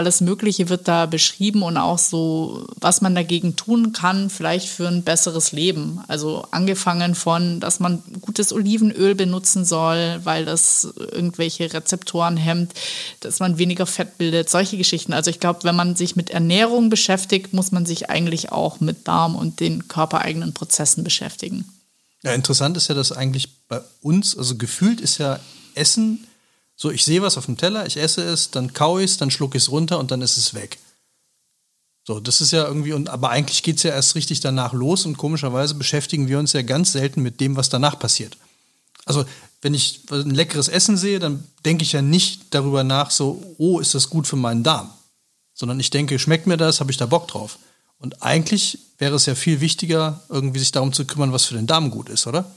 alles 0.00 0.22
Mögliche 0.22 0.70
wird 0.70 0.88
da 0.88 1.04
beschrieben 1.04 1.62
und 1.62 1.76
auch 1.76 1.98
so, 1.98 2.66
was 2.80 3.02
man 3.02 3.14
dagegen 3.14 3.54
tun 3.54 3.92
kann, 3.92 4.30
vielleicht 4.30 4.70
für 4.70 4.88
ein 4.88 5.02
besseres 5.02 5.52
Leben. 5.52 6.00
Also 6.08 6.46
angefangen 6.52 7.14
von, 7.14 7.60
dass 7.60 7.80
man 7.80 8.02
gutes 8.22 8.50
Olivenöl 8.50 9.14
benutzen 9.14 9.66
soll, 9.66 10.20
weil 10.24 10.46
das 10.46 10.88
irgendwelche 10.96 11.70
Rezeptoren 11.74 12.38
hemmt, 12.38 12.72
dass 13.20 13.40
man 13.40 13.58
weniger 13.58 13.84
Fett 13.84 14.16
bildet, 14.16 14.48
solche 14.48 14.78
Geschichten. 14.78 15.12
Also 15.12 15.28
ich 15.28 15.38
glaube, 15.38 15.64
wenn 15.64 15.76
man 15.76 15.96
sich 15.96 16.16
mit 16.16 16.30
Ernährung 16.30 16.88
beschäftigt, 16.88 17.52
muss 17.52 17.70
man 17.70 17.84
sich 17.84 18.08
eigentlich 18.08 18.52
auch 18.52 18.80
mit 18.80 19.06
Darm 19.06 19.36
und 19.36 19.60
den 19.60 19.86
körpereigenen 19.86 20.54
Prozessen 20.54 21.04
beschäftigen. 21.04 21.66
Ja, 22.22 22.32
interessant 22.32 22.78
ist 22.78 22.88
ja, 22.88 22.94
dass 22.94 23.12
eigentlich 23.12 23.66
bei 23.68 23.82
uns, 24.00 24.34
also 24.34 24.56
gefühlt 24.56 25.02
ist 25.02 25.18
ja 25.18 25.38
Essen 25.74 26.26
so, 26.80 26.90
ich 26.90 27.04
sehe 27.04 27.20
was 27.20 27.36
auf 27.36 27.44
dem 27.44 27.58
Teller, 27.58 27.86
ich 27.86 27.98
esse 27.98 28.22
es, 28.22 28.52
dann 28.52 28.72
kaue 28.72 29.02
ich 29.02 29.10
es, 29.10 29.16
dann 29.18 29.30
schlucke 29.30 29.58
ich 29.58 29.64
es 29.64 29.70
runter 29.70 29.98
und 29.98 30.10
dann 30.10 30.22
ist 30.22 30.38
es 30.38 30.54
weg. 30.54 30.78
So, 32.06 32.20
das 32.20 32.40
ist 32.40 32.52
ja 32.52 32.66
irgendwie, 32.66 32.94
und, 32.94 33.10
aber 33.10 33.28
eigentlich 33.28 33.62
geht 33.62 33.76
es 33.76 33.82
ja 33.82 33.90
erst 33.90 34.14
richtig 34.14 34.40
danach 34.40 34.72
los 34.72 35.04
und 35.04 35.18
komischerweise 35.18 35.74
beschäftigen 35.74 36.26
wir 36.26 36.38
uns 36.38 36.54
ja 36.54 36.62
ganz 36.62 36.92
selten 36.92 37.20
mit 37.20 37.38
dem, 37.38 37.56
was 37.56 37.68
danach 37.68 37.98
passiert. 37.98 38.38
Also, 39.04 39.26
wenn 39.60 39.74
ich 39.74 40.04
ein 40.10 40.30
leckeres 40.30 40.68
Essen 40.68 40.96
sehe, 40.96 41.18
dann 41.18 41.44
denke 41.66 41.82
ich 41.82 41.92
ja 41.92 42.00
nicht 42.00 42.54
darüber 42.54 42.82
nach, 42.82 43.10
so, 43.10 43.54
oh, 43.58 43.78
ist 43.78 43.94
das 43.94 44.08
gut 44.08 44.26
für 44.26 44.36
meinen 44.36 44.62
Darm. 44.62 44.90
sondern 45.52 45.78
ich 45.80 45.90
denke, 45.90 46.18
schmeckt 46.18 46.46
mir 46.46 46.56
das, 46.56 46.80
habe 46.80 46.90
ich 46.90 46.96
da 46.96 47.04
Bock 47.04 47.28
drauf. 47.28 47.58
Und 47.98 48.22
eigentlich 48.22 48.78
wäre 48.96 49.16
es 49.16 49.26
ja 49.26 49.34
viel 49.34 49.60
wichtiger, 49.60 50.22
irgendwie 50.30 50.60
sich 50.60 50.72
darum 50.72 50.94
zu 50.94 51.04
kümmern, 51.04 51.34
was 51.34 51.44
für 51.44 51.56
den 51.56 51.66
Darm 51.66 51.90
gut 51.90 52.08
ist, 52.08 52.26
oder? 52.26 52.50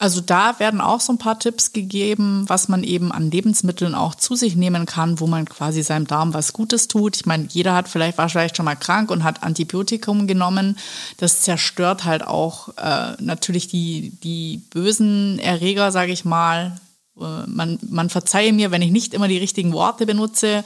Also 0.00 0.20
da 0.20 0.60
werden 0.60 0.80
auch 0.80 1.00
so 1.00 1.12
ein 1.12 1.18
paar 1.18 1.40
Tipps 1.40 1.72
gegeben, 1.72 2.44
was 2.46 2.68
man 2.68 2.84
eben 2.84 3.10
an 3.10 3.32
Lebensmitteln 3.32 3.96
auch 3.96 4.14
zu 4.14 4.36
sich 4.36 4.54
nehmen 4.54 4.86
kann, 4.86 5.18
wo 5.18 5.26
man 5.26 5.44
quasi 5.44 5.82
seinem 5.82 6.06
Darm 6.06 6.34
was 6.34 6.52
Gutes 6.52 6.86
tut. 6.86 7.16
Ich 7.16 7.26
meine, 7.26 7.48
jeder 7.50 7.74
hat 7.74 7.88
vielleicht 7.88 8.16
war 8.16 8.28
vielleicht 8.28 8.56
schon 8.56 8.64
mal 8.64 8.76
krank 8.76 9.10
und 9.10 9.24
hat 9.24 9.42
Antibiotikum 9.42 10.28
genommen. 10.28 10.78
Das 11.16 11.40
zerstört 11.40 12.04
halt 12.04 12.24
auch 12.24 12.68
äh, 12.76 13.20
natürlich 13.20 13.66
die 13.66 14.12
die 14.22 14.62
bösen 14.70 15.40
Erreger, 15.40 15.90
sage 15.90 16.12
ich 16.12 16.24
mal. 16.24 16.78
Äh, 17.20 17.48
man 17.48 17.80
man 17.90 18.08
verzeihe 18.08 18.52
mir, 18.52 18.70
wenn 18.70 18.82
ich 18.82 18.92
nicht 18.92 19.14
immer 19.14 19.26
die 19.26 19.38
richtigen 19.38 19.72
Worte 19.72 20.06
benutze, 20.06 20.62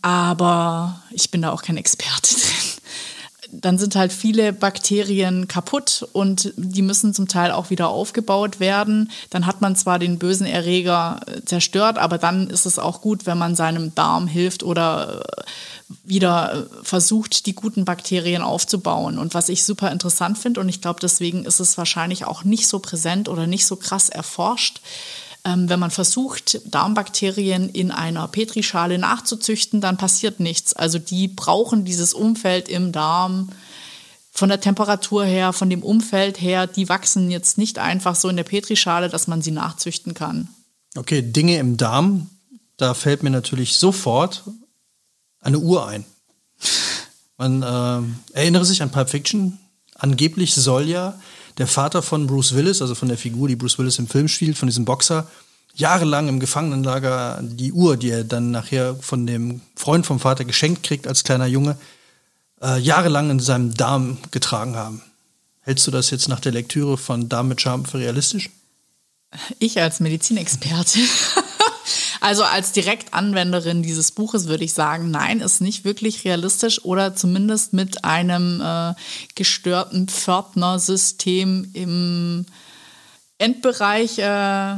aber 0.00 1.02
ich 1.10 1.32
bin 1.32 1.42
da 1.42 1.50
auch 1.50 1.62
kein 1.62 1.76
Experte 1.76 2.34
drin 2.34 2.69
dann 3.52 3.78
sind 3.78 3.96
halt 3.96 4.12
viele 4.12 4.52
Bakterien 4.52 5.48
kaputt 5.48 6.06
und 6.12 6.52
die 6.56 6.82
müssen 6.82 7.14
zum 7.14 7.28
Teil 7.28 7.50
auch 7.52 7.70
wieder 7.70 7.88
aufgebaut 7.88 8.60
werden. 8.60 9.10
Dann 9.30 9.46
hat 9.46 9.60
man 9.60 9.76
zwar 9.76 9.98
den 9.98 10.18
bösen 10.18 10.46
Erreger 10.46 11.20
äh, 11.26 11.44
zerstört, 11.44 11.98
aber 11.98 12.18
dann 12.18 12.48
ist 12.48 12.66
es 12.66 12.78
auch 12.78 13.00
gut, 13.00 13.26
wenn 13.26 13.38
man 13.38 13.56
seinem 13.56 13.94
Darm 13.94 14.26
hilft 14.26 14.62
oder 14.62 15.22
äh, 15.38 15.42
wieder 16.04 16.52
äh, 16.54 16.84
versucht, 16.84 17.46
die 17.46 17.54
guten 17.54 17.84
Bakterien 17.84 18.42
aufzubauen. 18.42 19.18
Und 19.18 19.34
was 19.34 19.48
ich 19.48 19.64
super 19.64 19.90
interessant 19.90 20.38
finde, 20.38 20.60
und 20.60 20.68
ich 20.68 20.80
glaube, 20.80 21.00
deswegen 21.00 21.44
ist 21.44 21.60
es 21.60 21.76
wahrscheinlich 21.76 22.24
auch 22.24 22.44
nicht 22.44 22.68
so 22.68 22.78
präsent 22.78 23.28
oder 23.28 23.46
nicht 23.46 23.66
so 23.66 23.76
krass 23.76 24.08
erforscht, 24.08 24.80
wenn 25.44 25.80
man 25.80 25.90
versucht, 25.90 26.60
Darmbakterien 26.66 27.68
in 27.68 27.90
einer 27.90 28.28
Petrischale 28.28 28.98
nachzuzüchten, 28.98 29.80
dann 29.80 29.96
passiert 29.96 30.40
nichts. 30.40 30.72
Also 30.74 30.98
die 30.98 31.28
brauchen 31.28 31.84
dieses 31.84 32.14
Umfeld 32.14 32.68
im 32.68 32.92
Darm 32.92 33.50
von 34.32 34.48
der 34.48 34.60
Temperatur 34.60 35.24
her, 35.24 35.52
von 35.52 35.70
dem 35.70 35.82
Umfeld 35.82 36.40
her, 36.40 36.66
die 36.66 36.88
wachsen 36.88 37.30
jetzt 37.30 37.58
nicht 37.58 37.78
einfach 37.78 38.14
so 38.14 38.28
in 38.28 38.36
der 38.36 38.44
Petrischale, 38.44 39.08
dass 39.08 39.26
man 39.26 39.42
sie 39.42 39.50
nachzüchten 39.50 40.14
kann. 40.14 40.48
Okay, 40.96 41.22
Dinge 41.22 41.58
im 41.58 41.76
Darm, 41.76 42.30
da 42.76 42.94
fällt 42.94 43.22
mir 43.22 43.30
natürlich 43.30 43.76
sofort 43.76 44.44
eine 45.40 45.58
Uhr 45.58 45.86
ein. 45.86 46.04
Man 47.36 47.62
äh, 47.62 48.38
erinnere 48.38 48.64
sich 48.64 48.82
an 48.82 48.90
Pulp 48.90 49.10
Fiction. 49.10 49.58
Angeblich 49.94 50.54
soll 50.54 50.88
ja 50.88 51.18
der 51.58 51.66
Vater 51.66 52.02
von 52.02 52.26
Bruce 52.26 52.54
Willis, 52.54 52.80
also 52.82 52.94
von 52.94 53.08
der 53.08 53.18
Figur, 53.18 53.48
die 53.48 53.56
Bruce 53.56 53.78
Willis 53.78 53.98
im 53.98 54.06
Film 54.06 54.28
spielt, 54.28 54.58
von 54.58 54.68
diesem 54.68 54.84
Boxer, 54.84 55.26
jahrelang 55.74 56.28
im 56.28 56.40
Gefangenenlager 56.40 57.40
die 57.42 57.72
Uhr, 57.72 57.96
die 57.96 58.10
er 58.10 58.24
dann 58.24 58.50
nachher 58.50 58.96
von 58.96 59.26
dem 59.26 59.60
Freund 59.76 60.06
vom 60.06 60.20
Vater 60.20 60.44
geschenkt 60.44 60.82
kriegt 60.82 61.06
als 61.06 61.24
kleiner 61.24 61.46
Junge, 61.46 61.76
äh, 62.62 62.78
jahrelang 62.78 63.30
in 63.30 63.40
seinem 63.40 63.74
Darm 63.74 64.18
getragen 64.30 64.76
haben. 64.76 65.02
Hältst 65.62 65.86
du 65.86 65.90
das 65.90 66.10
jetzt 66.10 66.28
nach 66.28 66.40
der 66.40 66.52
Lektüre 66.52 66.96
von 66.96 67.28
Darm 67.28 67.48
mit 67.48 67.60
Charme 67.60 67.84
für 67.84 67.98
realistisch? 67.98 68.50
Ich 69.58 69.80
als 69.80 70.00
Medizinexperte 70.00 70.98
Also 72.20 72.44
als 72.44 72.72
Direktanwenderin 72.72 73.82
dieses 73.82 74.12
Buches 74.12 74.46
würde 74.46 74.64
ich 74.64 74.74
sagen, 74.74 75.10
nein, 75.10 75.40
ist 75.40 75.60
nicht 75.60 75.84
wirklich 75.84 76.24
realistisch 76.24 76.84
oder 76.84 77.14
zumindest 77.14 77.72
mit 77.72 78.04
einem 78.04 78.60
äh, 78.60 78.94
gestörten 79.34 80.06
Pförtnersystem 80.06 81.70
im 81.72 82.46
Endbereich. 83.38 84.18
Äh, 84.18 84.76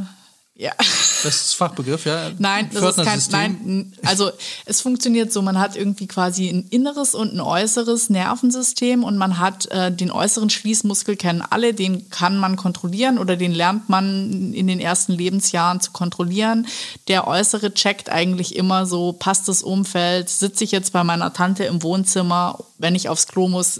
ja. 0.55 0.71
Das 0.77 1.35
ist 1.45 1.53
Fachbegriff, 1.55 2.05
ja. 2.05 2.31
Nein, 2.37 2.69
das 2.71 2.97
ist 2.97 3.31
kein, 3.31 3.57
nein, 3.63 3.93
also 4.05 4.29
es 4.65 4.81
funktioniert 4.81 5.33
so, 5.33 5.41
man 5.41 5.57
hat 5.57 5.75
irgendwie 5.75 6.05
quasi 6.05 6.47
ein 6.47 6.67
inneres 6.69 7.15
und 7.15 7.33
ein 7.33 7.39
äußeres 7.39 8.09
Nervensystem 8.09 9.03
und 9.03 9.17
man 9.17 9.39
hat 9.39 9.65
äh, 9.71 9.91
den 9.91 10.11
äußeren 10.11 10.51
Schließmuskel 10.51 11.15
kennen 11.15 11.41
alle, 11.41 11.73
den 11.73 12.09
kann 12.09 12.37
man 12.37 12.55
kontrollieren 12.55 13.17
oder 13.17 13.35
den 13.35 13.53
lernt 13.53 13.89
man 13.89 14.53
in 14.53 14.67
den 14.67 14.79
ersten 14.79 15.13
Lebensjahren 15.13 15.81
zu 15.81 15.91
kontrollieren. 15.91 16.67
Der 17.07 17.25
äußere 17.25 17.73
checkt 17.73 18.09
eigentlich 18.09 18.55
immer 18.55 18.85
so, 18.85 19.13
passt 19.13 19.47
das 19.47 19.63
Umfeld, 19.63 20.29
sitze 20.29 20.65
ich 20.65 20.71
jetzt 20.71 20.93
bei 20.93 21.03
meiner 21.03 21.33
Tante 21.33 21.63
im 21.63 21.81
Wohnzimmer, 21.81 22.59
wenn 22.77 22.93
ich 22.93 23.09
aufs 23.09 23.27
Klo 23.27 23.47
muss, 23.47 23.79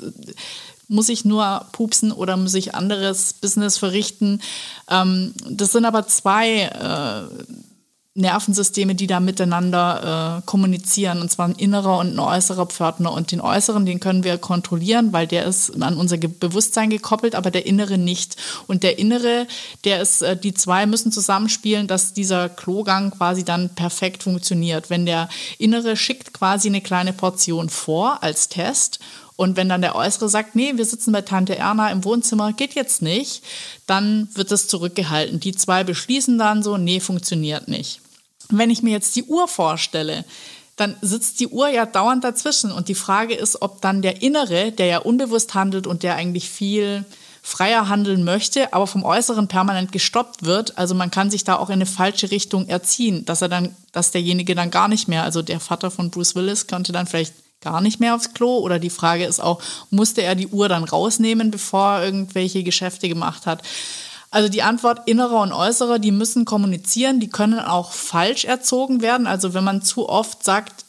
muss 0.88 1.10
ich 1.10 1.25
nur 1.25 1.66
pupsen 1.72 2.12
oder 2.12 2.38
muss 2.38 2.54
ich 2.54 2.75
anderes 2.75 3.34
Business 3.34 3.78
verrichten? 3.78 4.42
Ähm, 4.90 5.34
das 5.50 5.72
sind 5.72 5.86
aber 5.86 6.08
zwei 6.08 6.63
äh, 6.63 7.44
Nervensysteme, 8.16 8.94
die 8.94 9.08
da 9.08 9.20
miteinander 9.20 10.38
äh, 10.38 10.46
kommunizieren, 10.46 11.20
und 11.20 11.32
zwar 11.32 11.48
ein 11.48 11.56
innerer 11.56 11.98
und 11.98 12.13
ein 12.13 12.20
äußerer 12.20 12.68
Pförtner. 12.68 13.12
Und 13.12 13.32
den 13.32 13.42
äußeren, 13.42 13.88
den 13.88 14.00
können 14.00 14.24
wir 14.24 14.38
kontrollieren, 14.38 15.13
weil 15.13 15.25
der 15.25 15.46
ist 15.46 15.82
an 15.82 15.98
unser 15.98 16.18
Bewusstsein 16.18 16.92
gekoppelt, 16.92 17.34
aber 17.34 17.50
der 17.50 17.66
innere 17.66 17.98
nicht. 17.98 18.36
Und 18.68 18.84
der 18.84 19.00
innere, 19.00 19.48
der 19.84 20.00
ist, 20.00 20.22
äh, 20.22 20.38
die 20.38 20.54
zwei 20.54 20.86
müssen 20.86 21.12
zusammenspielen, 21.12 21.88
dass 21.88 22.13
dieser 22.13 22.50
Klogang 22.50 23.10
quasi 23.10 23.44
dann 23.44 23.74
perfekt 23.74 24.22
funktioniert. 24.22 24.92
Wenn 24.92 25.08
der 25.08 25.28
innere 25.58 25.96
schickt 25.98 26.34
quasi 26.34 26.68
eine 26.68 26.82
kleine 26.82 27.13
Portion 27.13 27.70
vor 27.70 28.22
als 28.22 28.48
Test 28.48 29.00
und 29.36 29.58
wenn 29.58 29.70
dann 29.70 29.82
der 29.82 29.96
Äußere 29.96 30.30
sagt, 30.30 30.56
nee, 30.56 30.74
wir 30.75 30.86
sitzen 30.86 31.12
bei 31.12 31.22
Tante 31.22 31.58
Erna 31.58 31.92
im 31.92 32.04
Wohnzimmer, 32.04 32.54
geht 32.54 32.75
jetzt 32.75 33.02
nicht, 33.02 33.44
dann 33.88 34.30
wird 34.36 34.52
es 34.52 34.68
zurückgehalten. 34.68 35.40
Die 35.40 35.54
zwei 35.54 35.84
beschließen 35.84 36.38
dann 36.38 36.62
so, 36.62 36.78
nee, 36.78 37.00
funktioniert 37.00 37.68
nicht. 37.68 38.00
Wenn 38.50 38.70
ich 38.70 38.84
mir 38.84 38.92
jetzt 38.92 39.16
die 39.16 39.24
Uhr 39.24 39.48
vorstelle, 39.48 40.25
dann 40.75 40.96
sitzt 41.02 41.40
die 41.40 41.48
Uhr 41.48 41.70
ja 41.70 41.86
dauernd 41.86 42.24
dazwischen. 42.24 42.72
Und 42.72 42.88
die 42.90 42.96
Frage 42.96 43.34
ist, 43.34 43.62
ob 43.62 43.82
dann 43.82 44.02
der 44.02 44.22
Innere, 44.22 44.72
der 44.72 44.86
ja 44.88 44.98
unbewusst 45.00 45.54
handelt 45.54 45.88
und 45.88 46.04
der 46.04 46.16
eigentlich 46.16 46.50
viel 46.50 47.06
freier 47.42 47.90
handeln 47.90 48.24
möchte, 48.24 48.72
aber 48.72 48.88
vom 48.88 49.04
Äußeren 49.04 49.48
permanent 49.50 49.92
gestoppt 49.92 50.46
wird. 50.46 50.78
Also 50.78 50.96
man 50.96 51.12
kann 51.12 51.30
sich 51.30 51.44
da 51.44 51.58
auch 51.58 51.70
in 51.70 51.74
eine 51.74 51.86
falsche 51.86 52.32
Richtung 52.32 52.68
erziehen, 52.70 53.25
dass 53.25 53.42
er 53.42 53.50
dann, 53.50 53.75
dass 53.92 54.12
derjenige 54.12 54.56
dann 54.56 54.72
gar 54.72 54.88
nicht 54.88 55.10
mehr, 55.10 55.24
also 55.24 55.42
der 55.42 55.60
Vater 55.60 55.92
von 55.92 56.10
Bruce 56.10 56.36
Willis 56.36 56.68
könnte 56.68 56.94
dann 56.94 57.06
vielleicht 57.06 57.34
gar 57.63 57.82
nicht 57.82 58.00
mehr 58.00 58.15
aufs 58.15 58.34
Klo? 58.34 58.60
Oder 58.60 58.77
die 58.77 58.89
Frage 58.89 59.25
ist 59.25 59.41
auch, 59.41 59.62
musste 59.89 60.22
er 60.22 60.36
die 60.36 60.48
Uhr 60.48 60.70
dann 60.70 60.84
rausnehmen, 60.84 61.50
bevor 61.50 61.93
er 61.93 62.05
irgendwelche 62.05 62.63
Geschäfte 62.63 63.08
gemacht 63.08 63.46
hat? 63.46 63.63
Also 64.29 64.50
die 64.50 64.63
Antwort 64.63 65.08
innerer 65.08 65.41
und 65.41 65.53
äußerer, 65.53 66.00
die 66.00 66.12
müssen 66.12 66.43
kommunizieren, 66.43 67.20
die 67.20 67.29
können 67.29 67.60
auch 67.60 67.91
falsch 67.91 68.46
erzogen 68.46 69.01
werden. 69.01 69.27
Also 69.27 69.53
wenn 69.53 69.63
man 69.63 69.84
zu 69.84 70.10
oft 70.10 70.43
sagt, 70.43 70.86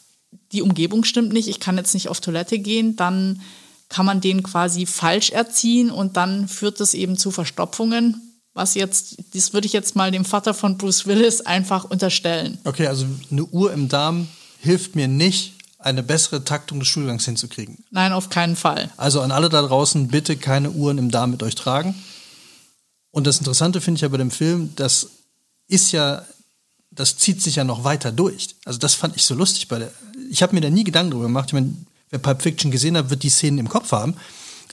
die 0.51 0.61
Umgebung 0.61 1.03
stimmt 1.03 1.31
nicht, 1.31 1.47
ich 1.47 1.59
kann 1.59 1.77
jetzt 1.77 1.93
nicht 1.93 2.09
auf 2.09 2.21
Toilette 2.21 2.59
gehen, 2.59 2.95
dann 2.95 3.41
kann 3.87 4.05
man 4.05 4.19
den 4.19 4.41
quasi 4.41 4.85
falsch 4.85 5.29
erziehen 5.29 5.91
und 5.91 6.17
dann 6.17 6.47
führt 6.47 6.79
das 6.79 6.93
eben 6.93 7.17
zu 7.17 7.31
Verstopfungen. 7.31 8.35
Was 8.53 8.73
jetzt, 8.73 9.17
das 9.33 9.53
würde 9.53 9.67
ich 9.67 9.73
jetzt 9.73 9.95
mal 9.95 10.11
dem 10.11 10.25
Vater 10.25 10.53
von 10.53 10.77
Bruce 10.77 11.05
Willis 11.05 11.41
einfach 11.41 11.83
unterstellen. 11.83 12.57
Okay, 12.63 12.87
also 12.87 13.05
eine 13.29 13.43
Uhr 13.43 13.73
im 13.73 13.89
Darm 13.89 14.27
hilft 14.59 14.95
mir 14.95 15.07
nicht, 15.07 15.54
eine 15.85 16.01
bessere 16.01 16.43
Taktung 16.43 16.79
des 16.79 16.87
Schulgangs 16.87 17.25
hinzukriegen. 17.25 17.77
Nein, 17.91 18.11
auf 18.11 18.29
keinen 18.29 18.55
Fall. 18.55 18.89
Also 18.97 19.21
an 19.21 19.31
alle 19.31 19.49
da 19.49 19.61
draußen, 19.61 20.07
bitte 20.07 20.35
keine 20.35 20.71
Uhren 20.71 20.97
im 20.97 21.11
Darm 21.11 21.31
mit 21.31 21.43
euch 21.43 21.53
tragen. 21.53 21.93
Und 23.11 23.27
das 23.27 23.37
Interessante 23.37 23.81
finde 23.81 23.99
ich 23.99 24.01
ja 24.01 24.07
bei 24.07 24.17
dem 24.17 24.31
Film, 24.31 24.73
das 24.75 25.09
ist 25.67 25.91
ja, 25.91 26.25
das 26.89 27.17
zieht 27.17 27.41
sich 27.41 27.57
ja 27.57 27.63
noch 27.63 27.83
weiter 27.83 28.11
durch. 28.11 28.55
Also 28.65 28.79
das 28.79 28.95
fand 28.95 29.15
ich 29.15 29.23
so 29.23 29.35
lustig 29.35 29.67
bei 29.67 29.79
der. 29.79 29.91
Ich 30.31 30.41
habe 30.41 30.55
mir 30.55 30.61
da 30.61 30.71
nie 30.71 30.83
Gedanken 30.83 31.11
drüber 31.11 31.25
gemacht. 31.25 31.49
Ich 31.49 31.53
meine, 31.53 31.75
wer 32.09 32.19
Pulp 32.19 32.41
Fiction 32.41 32.71
gesehen 32.71 32.97
hat, 32.97 33.11
wird 33.11 33.21
die 33.21 33.29
Szenen 33.29 33.59
im 33.59 33.69
Kopf 33.69 33.91
haben, 33.91 34.15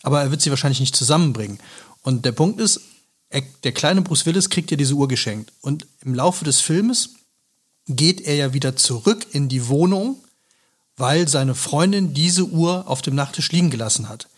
aber 0.02 0.22
er 0.22 0.30
wird 0.30 0.40
sie 0.40 0.50
wahrscheinlich 0.50 0.80
nicht 0.80 0.96
zusammenbringen. 0.96 1.58
Und 2.02 2.24
der 2.24 2.32
Punkt 2.32 2.58
ist, 2.58 2.80
er, 3.28 3.42
der 3.64 3.72
kleine 3.72 4.00
Bruce 4.00 4.24
Willis 4.24 4.48
kriegt 4.48 4.70
ja 4.70 4.78
diese 4.78 4.94
Uhr 4.94 5.08
geschenkt. 5.08 5.52
Und 5.60 5.86
im 6.00 6.14
Laufe 6.14 6.44
des 6.44 6.60
Filmes 6.60 7.10
geht 7.86 8.22
er 8.22 8.34
ja 8.34 8.54
wieder 8.54 8.76
zurück 8.76 9.26
in 9.32 9.48
die 9.48 9.68
Wohnung, 9.68 10.16
weil 10.96 11.28
seine 11.28 11.54
Freundin 11.54 12.14
diese 12.14 12.44
Uhr 12.44 12.88
auf 12.88 13.02
dem 13.02 13.14
Nachttisch 13.14 13.50
liegen 13.52 13.70
gelassen 13.70 14.08
hat. 14.08 14.28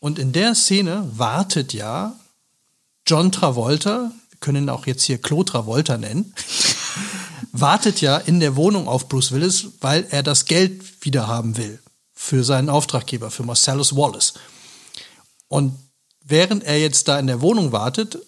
Und 0.00 0.18
in 0.18 0.32
der 0.32 0.54
Szene 0.54 1.08
wartet 1.16 1.72
ja 1.72 2.18
John 3.06 3.32
Travolta, 3.32 4.12
wir 4.30 4.38
können 4.40 4.64
ihn 4.64 4.70
auch 4.70 4.86
jetzt 4.86 5.04
hier 5.04 5.18
Claude 5.18 5.50
Travolta 5.50 5.98
nennen, 5.98 6.34
wartet 7.52 8.00
ja 8.00 8.18
in 8.18 8.40
der 8.40 8.56
Wohnung 8.56 8.86
auf 8.86 9.08
Bruce 9.08 9.32
Willis, 9.32 9.68
weil 9.80 10.06
er 10.10 10.22
das 10.22 10.44
Geld 10.44 11.04
wieder 11.04 11.26
haben 11.26 11.56
will 11.56 11.80
für 12.14 12.44
seinen 12.44 12.68
Auftraggeber, 12.68 13.30
für 13.30 13.44
Marcellus 13.44 13.96
Wallace. 13.96 14.34
Und 15.48 15.78
während 16.24 16.64
er 16.64 16.78
jetzt 16.78 17.08
da 17.08 17.18
in 17.18 17.26
der 17.26 17.40
Wohnung 17.40 17.72
wartet, 17.72 18.18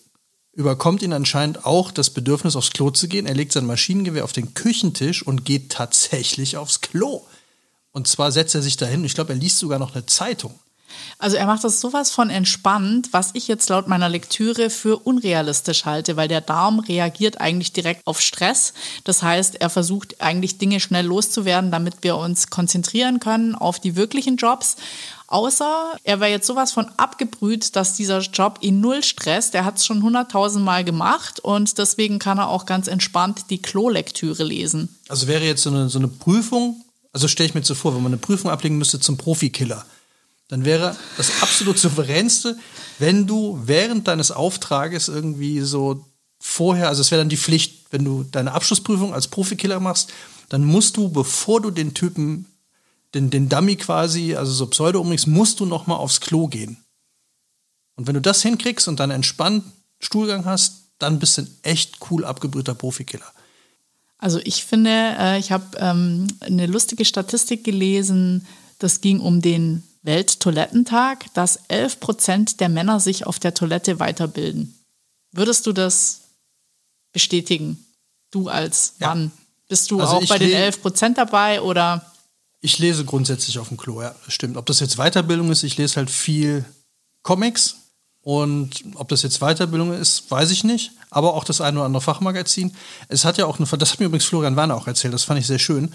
überkommt 0.53 1.03
ihn 1.03 1.13
anscheinend 1.13 1.67
auch 1.67 1.91
das 1.91 2.11
Bedürfnis, 2.11 2.57
aufs 2.57 2.71
Klo 2.71 2.91
zu 2.91 3.09
gehen. 3.09 3.27
Er 3.27 3.35
legt 3.35 3.53
sein 3.53 3.67
Maschinengewehr 3.67 4.25
auf 4.25 4.33
den 4.33 4.55
Küchentisch 4.55 5.23
und 5.23 5.45
geht 5.45 5.71
tatsächlich 5.71 6.57
aufs 6.57 6.81
Klo. 6.81 7.27
Und 7.93 8.07
zwar 8.07 8.33
setzt 8.33 8.55
er 8.55 8.63
sich 8.63 8.77
dahin, 8.77 9.05
ich 9.05 9.15
glaube, 9.15 9.33
er 9.33 9.39
liest 9.39 9.59
sogar 9.59 9.79
noch 9.79 9.95
eine 9.95 10.07
Zeitung. 10.07 10.59
Also 11.19 11.37
er 11.37 11.47
macht 11.47 11.65
das 11.65 11.81
sowas 11.81 12.11
von 12.11 12.31
entspannt, 12.31 13.09
was 13.13 13.31
ich 13.35 13.49
jetzt 13.49 13.69
laut 13.69 13.89
meiner 13.89 14.09
Lektüre 14.09 14.71
für 14.71 14.97
unrealistisch 14.97 15.85
halte, 15.85 16.17
weil 16.17 16.29
der 16.29 16.41
Darm 16.41 16.81
reagiert 16.81 17.41
eigentlich 17.41 17.73
direkt 17.73 18.07
auf 18.07 18.21
Stress. 18.21 18.73
Das 19.05 19.23
heißt, 19.23 19.61
er 19.61 19.71
versucht 19.71 20.21
eigentlich 20.21 20.59
Dinge 20.59 20.81
schnell 20.81 21.07
loszuwerden, 21.07 21.71
damit 21.71 21.97
wir 22.03 22.17
uns 22.17 22.49
konzentrieren 22.49 23.21
können 23.21 23.55
auf 23.55 23.79
die 23.79 23.97
wirklichen 23.97 24.37
Jobs. 24.37 24.77
Außer 25.27 25.93
er 26.03 26.19
wäre 26.19 26.31
jetzt 26.31 26.47
sowas 26.47 26.73
von 26.73 26.91
abgebrüht, 26.97 27.77
dass 27.77 27.95
dieser 27.95 28.19
Job 28.21 28.59
ihn 28.63 28.81
null 28.81 29.05
stresst. 29.05 29.55
Er 29.55 29.65
hat 29.65 29.77
es 29.77 29.87
schon 29.87 30.03
hunderttausend 30.03 30.65
Mal 30.65 30.85
gemacht 30.85 31.39
und 31.39 31.79
deswegen 31.79 32.19
kann 32.19 32.39
er 32.39 32.49
auch 32.49 32.67
ganz 32.67 32.89
entspannt 32.89 33.45
die 33.51 33.63
Klolektüre 33.63 34.43
lesen. 34.43 34.97
Also 35.09 35.29
wäre 35.29 35.45
jetzt 35.45 35.63
so 35.63 35.71
eine, 35.71 35.89
so 35.89 35.99
eine 36.01 36.09
Prüfung, 36.09 36.83
also 37.13 37.29
stelle 37.29 37.49
ich 37.49 37.55
mir 37.55 37.63
so 37.63 37.75
vor, 37.75 37.95
wenn 37.95 38.03
man 38.03 38.13
eine 38.13 38.21
Prüfung 38.21 38.51
ablegen 38.51 38.79
müsste 38.79 39.01
zum 39.01 39.17
Profikiller 39.17 39.85
dann 40.51 40.65
wäre 40.65 40.97
das 41.17 41.43
absolut 41.43 41.79
souveränste, 41.79 42.59
wenn 42.99 43.27
du 43.29 43.61
während 43.65 44.09
deines 44.09 44.33
Auftrages 44.33 45.07
irgendwie 45.07 45.61
so 45.61 46.05
vorher, 46.41 46.89
also 46.89 47.03
es 47.03 47.13
wäre 47.13 47.21
dann 47.21 47.29
die 47.29 47.37
Pflicht, 47.37 47.87
wenn 47.93 48.05
du 48.05 48.25
deine 48.25 48.53
Abschlussprüfung 48.53 49.15
als 49.15 49.29
Profikiller 49.29 49.79
machst, 49.79 50.13
dann 50.49 50.65
musst 50.65 50.97
du, 50.97 51.09
bevor 51.09 51.61
du 51.61 51.71
den 51.71 51.95
Typen, 51.95 52.47
den, 53.15 53.31
den 53.31 53.49
Dummy 53.49 53.77
quasi, 53.77 54.35
also 54.35 54.53
so 54.53 54.67
Pseudo 54.67 55.01
umbringst, 55.01 55.29
musst 55.29 55.61
du 55.61 55.67
noch 55.67 55.87
mal 55.87 55.97
aufs 55.97 56.21
Klo 56.21 56.49
gehen. 56.49 56.79
Und 57.95 58.09
wenn 58.09 58.15
du 58.15 58.21
das 58.21 58.43
hinkriegst 58.43 58.89
und 58.89 58.99
dann 58.99 59.13
entspannt 59.13 59.65
Stuhlgang 60.01 60.47
hast, 60.47 60.87
dann 60.99 61.21
bist 61.21 61.39
du 61.39 61.43
ein 61.43 61.59
echt 61.63 61.99
cool 62.11 62.25
abgebrühter 62.25 62.75
Profikiller. 62.75 63.33
Also 64.21 64.39
ich 64.45 64.65
finde, 64.65 64.91
äh, 65.19 65.39
ich 65.39 65.51
habe 65.51 65.79
ähm, 65.79 66.27
eine 66.41 66.67
lustige 66.67 67.05
Statistik 67.05 67.65
gelesen, 67.65 68.47
das 68.79 69.01
ging 69.01 69.21
um 69.21 69.41
den 69.41 69.83
Welttoilettentag, 70.03 71.33
dass 71.35 71.61
11 71.69 72.01
Prozent 72.01 72.61
der 72.61 72.69
Männer 72.69 73.01
sich 73.01 73.27
auf 73.27 73.39
der 73.39 73.55
Toilette 73.55 73.99
weiterbilden. 73.99 74.79
Würdest 75.33 75.67
du 75.67 75.73
das 75.73 76.21
bestätigen? 77.13 77.85
Du 78.31 78.49
als 78.49 78.95
Mann. 78.99 79.25
Ja. 79.25 79.31
Bist 79.69 79.91
du 79.91 80.01
also 80.01 80.17
auch 80.17 80.27
bei 80.27 80.39
den 80.39 80.53
11 80.53 80.83
Prozent 80.83 81.19
dabei 81.19 81.63
oder? 81.63 82.05
Ich 82.61 82.79
lese 82.79 83.05
grundsätzlich 83.05 83.59
auf 83.59 83.69
dem 83.69 83.77
Klo, 83.77 84.03
ja, 84.03 84.15
stimmt. 84.29 84.57
Ob 84.57 84.67
das 84.67 84.81
jetzt 84.81 84.97
Weiterbildung 84.97 85.51
ist, 85.51 85.63
ich 85.63 85.79
lese 85.79 85.97
halt 85.97 86.11
viel 86.11 86.65
Comics 87.23 87.77
und 88.23 88.85
ob 88.95 89.09
das 89.09 89.23
jetzt 89.23 89.41
Weiterbildung 89.41 89.93
ist, 89.93 90.31
weiß 90.31 90.51
ich 90.51 90.65
nicht. 90.65 90.93
Aber 91.11 91.35
auch 91.35 91.45
das 91.45 91.61
eine 91.61 91.79
oder 91.79 91.87
andere 91.87 92.03
Fachmagazin. 92.03 92.75
Es 93.09 93.25
hat 93.25 93.39
ja 93.39 93.47
auch 93.47 93.59
eine, 93.59 93.67
das 93.67 93.93
hat 93.93 94.01
mir 94.01 94.07
übrigens 94.07 94.27
Florian 94.27 94.57
Werner 94.57 94.77
auch 94.77 94.87
erzählt, 94.87 95.15
das 95.15 95.25
fand 95.25 95.41
ich 95.41 95.47
sehr 95.47 95.59
schön 95.59 95.93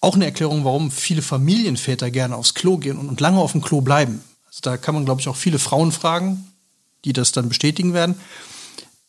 auch 0.00 0.14
eine 0.14 0.24
Erklärung, 0.24 0.64
warum 0.64 0.90
viele 0.90 1.22
Familienväter 1.22 2.10
gerne 2.10 2.36
aufs 2.36 2.54
Klo 2.54 2.78
gehen 2.78 2.98
und, 2.98 3.08
und 3.08 3.20
lange 3.20 3.38
auf 3.38 3.52
dem 3.52 3.60
Klo 3.60 3.80
bleiben. 3.80 4.24
Also 4.46 4.60
da 4.62 4.76
kann 4.76 4.94
man, 4.94 5.04
glaube 5.04 5.20
ich, 5.20 5.28
auch 5.28 5.36
viele 5.36 5.58
Frauen 5.58 5.92
fragen, 5.92 6.52
die 7.04 7.12
das 7.12 7.32
dann 7.32 7.48
bestätigen 7.48 7.94
werden. 7.94 8.14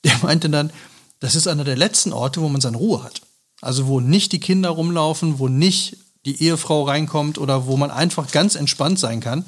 Der 0.04 0.18
meinte 0.22 0.50
dann, 0.50 0.72
das 1.20 1.36
ist 1.36 1.48
einer 1.48 1.64
der 1.64 1.78
letzten 1.78 2.14
Orte, 2.14 2.42
wo 2.42 2.50
man 2.50 2.62
seine 2.62 2.78
Ruhe 2.78 3.04
hat. 3.04 3.22
Also 3.62 3.88
wo 3.88 4.00
nicht 4.00 4.32
die 4.32 4.40
Kinder 4.40 4.70
rumlaufen, 4.70 5.40
wo 5.40 5.48
nicht 5.48 5.98
die 6.26 6.44
Ehefrau 6.44 6.84
reinkommt 6.84 7.38
oder 7.38 7.68
wo 7.68 7.78
man 7.78 7.92
einfach 7.92 8.32
ganz 8.32 8.56
entspannt 8.56 9.00
sein 9.00 9.20
kann 9.22 9.46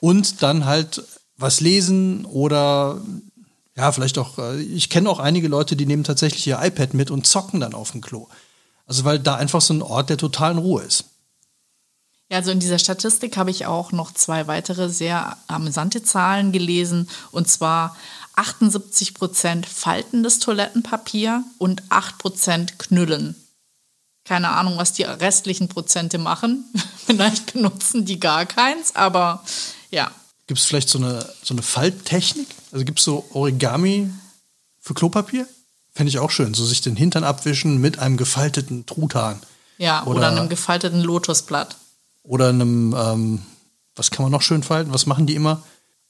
und 0.00 0.42
dann 0.42 0.64
halt 0.64 1.02
was 1.40 1.60
lesen 1.60 2.24
oder 2.24 3.00
ja, 3.76 3.92
vielleicht 3.92 4.18
auch, 4.18 4.38
äh, 4.38 4.60
ich 4.60 4.90
kenne 4.90 5.08
auch 5.08 5.18
einige 5.18 5.48
Leute, 5.48 5.76
die 5.76 5.86
nehmen 5.86 6.04
tatsächlich 6.04 6.46
ihr 6.46 6.60
iPad 6.62 6.94
mit 6.94 7.10
und 7.10 7.26
zocken 7.26 7.60
dann 7.60 7.74
auf 7.74 7.92
dem 7.92 8.00
Klo. 8.00 8.28
Also 8.86 9.04
weil 9.04 9.18
da 9.18 9.36
einfach 9.36 9.60
so 9.60 9.72
ein 9.72 9.82
Ort 9.82 10.10
der 10.10 10.18
totalen 10.18 10.58
Ruhe 10.58 10.82
ist. 10.82 11.04
Ja, 12.30 12.38
also 12.38 12.52
in 12.52 12.60
dieser 12.60 12.78
Statistik 12.78 13.36
habe 13.36 13.50
ich 13.50 13.66
auch 13.66 13.90
noch 13.90 14.12
zwei 14.12 14.46
weitere 14.46 14.88
sehr 14.88 15.36
amüsante 15.48 16.02
Zahlen 16.02 16.52
gelesen. 16.52 17.08
Und 17.32 17.48
zwar 17.48 17.96
78 18.36 19.14
Prozent 19.14 19.66
faltendes 19.66 20.38
Toilettenpapier 20.38 21.42
und 21.58 21.82
8 21.88 22.18
Prozent 22.18 22.78
Knüllen. 22.78 23.34
Keine 24.24 24.50
Ahnung, 24.50 24.76
was 24.76 24.92
die 24.92 25.02
restlichen 25.02 25.68
Prozente 25.68 26.18
machen. 26.18 26.64
vielleicht 27.06 27.52
benutzen 27.52 28.04
die 28.04 28.20
gar 28.20 28.46
keins, 28.46 28.94
aber 28.94 29.42
ja. 29.90 30.10
Gibt 30.50 30.58
es 30.58 30.66
vielleicht 30.66 30.88
so 30.88 30.98
eine, 30.98 31.24
so 31.44 31.54
eine 31.54 31.62
Falttechnik? 31.62 32.48
Also 32.72 32.84
gibt 32.84 32.98
es 32.98 33.04
so 33.04 33.24
Origami 33.34 34.10
für 34.80 34.94
Klopapier? 34.94 35.46
Fände 35.92 36.10
ich 36.10 36.18
auch 36.18 36.32
schön, 36.32 36.54
so 36.54 36.64
sich 36.64 36.80
den 36.80 36.96
Hintern 36.96 37.22
abwischen 37.22 37.80
mit 37.80 38.00
einem 38.00 38.16
gefalteten 38.16 38.84
Truthahn. 38.84 39.38
Ja, 39.78 40.02
oder, 40.06 40.18
oder 40.18 40.28
einem 40.32 40.48
gefalteten 40.48 41.02
Lotusblatt. 41.02 41.76
Oder 42.24 42.48
einem, 42.48 42.96
ähm, 42.98 43.42
was 43.94 44.10
kann 44.10 44.24
man 44.24 44.32
noch 44.32 44.42
schön 44.42 44.64
falten? 44.64 44.92
Was 44.92 45.06
machen 45.06 45.28
die 45.28 45.36
immer? 45.36 45.62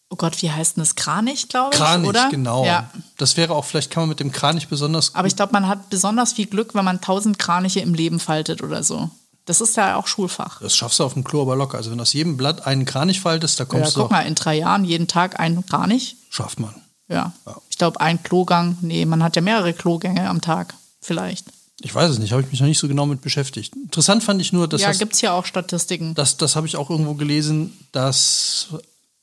Oh 0.08 0.16
Gott, 0.16 0.40
wie 0.40 0.50
heißt 0.50 0.78
denn 0.78 0.84
das? 0.84 0.94
Kranich, 0.94 1.50
glaube 1.50 1.74
ich, 1.74 1.78
Kranich, 1.78 2.08
oder? 2.08 2.30
genau. 2.30 2.64
Ja. 2.64 2.88
Das 3.18 3.36
wäre 3.36 3.54
auch, 3.54 3.66
vielleicht 3.66 3.90
kann 3.90 4.04
man 4.04 4.08
mit 4.08 4.20
dem 4.20 4.32
Kranich 4.32 4.68
besonders 4.68 5.14
Aber 5.14 5.28
ich 5.28 5.36
glaube, 5.36 5.52
man 5.52 5.68
hat 5.68 5.90
besonders 5.90 6.32
viel 6.32 6.46
Glück, 6.46 6.74
wenn 6.74 6.86
man 6.86 7.02
tausend 7.02 7.38
Kraniche 7.38 7.80
im 7.80 7.92
Leben 7.92 8.18
faltet 8.18 8.62
oder 8.62 8.82
so. 8.84 9.10
Das 9.50 9.60
ist 9.60 9.76
ja 9.76 9.96
auch 9.96 10.06
Schulfach. 10.06 10.60
Das 10.60 10.76
schaffst 10.76 11.00
du 11.00 11.04
auf 11.04 11.14
dem 11.14 11.24
Klo 11.24 11.42
aber 11.42 11.56
locker. 11.56 11.76
Also 11.76 11.90
wenn 11.90 11.98
aus 11.98 12.12
jedem 12.12 12.36
Blatt 12.36 12.68
einen 12.68 12.84
Kranich 12.84 13.20
faltest, 13.20 13.58
da 13.58 13.64
kommst 13.64 13.96
ja, 13.96 14.02
du. 14.02 14.02
Guck 14.02 14.12
mal, 14.12 14.20
in 14.20 14.36
drei 14.36 14.56
Jahren 14.56 14.84
jeden 14.84 15.08
Tag 15.08 15.40
einen 15.40 15.66
Kranich. 15.66 16.14
Schafft 16.28 16.60
man. 16.60 16.72
Ja. 17.08 17.32
ja. 17.44 17.56
Ich 17.68 17.76
glaube, 17.76 18.00
ein 18.00 18.22
Klogang, 18.22 18.78
nee, 18.80 19.04
man 19.06 19.24
hat 19.24 19.34
ja 19.34 19.42
mehrere 19.42 19.72
Klogänge 19.72 20.28
am 20.28 20.40
Tag, 20.40 20.74
vielleicht. 21.00 21.46
Ich 21.80 21.92
weiß 21.92 22.12
es 22.12 22.20
nicht, 22.20 22.30
habe 22.30 22.42
ich 22.42 22.50
mich 22.52 22.60
noch 22.60 22.68
nicht 22.68 22.78
so 22.78 22.86
genau 22.86 23.06
mit 23.06 23.22
beschäftigt. 23.22 23.74
Interessant 23.74 24.22
fand 24.22 24.40
ich 24.40 24.52
nur, 24.52 24.68
dass. 24.68 24.82
Ja, 24.82 24.92
gibt 24.92 25.14
es 25.14 25.20
ja 25.20 25.32
auch 25.32 25.44
Statistiken. 25.44 26.14
Das, 26.14 26.36
das 26.36 26.54
habe 26.54 26.68
ich 26.68 26.76
auch 26.76 26.88
irgendwo 26.88 27.14
gelesen, 27.14 27.76
dass 27.90 28.68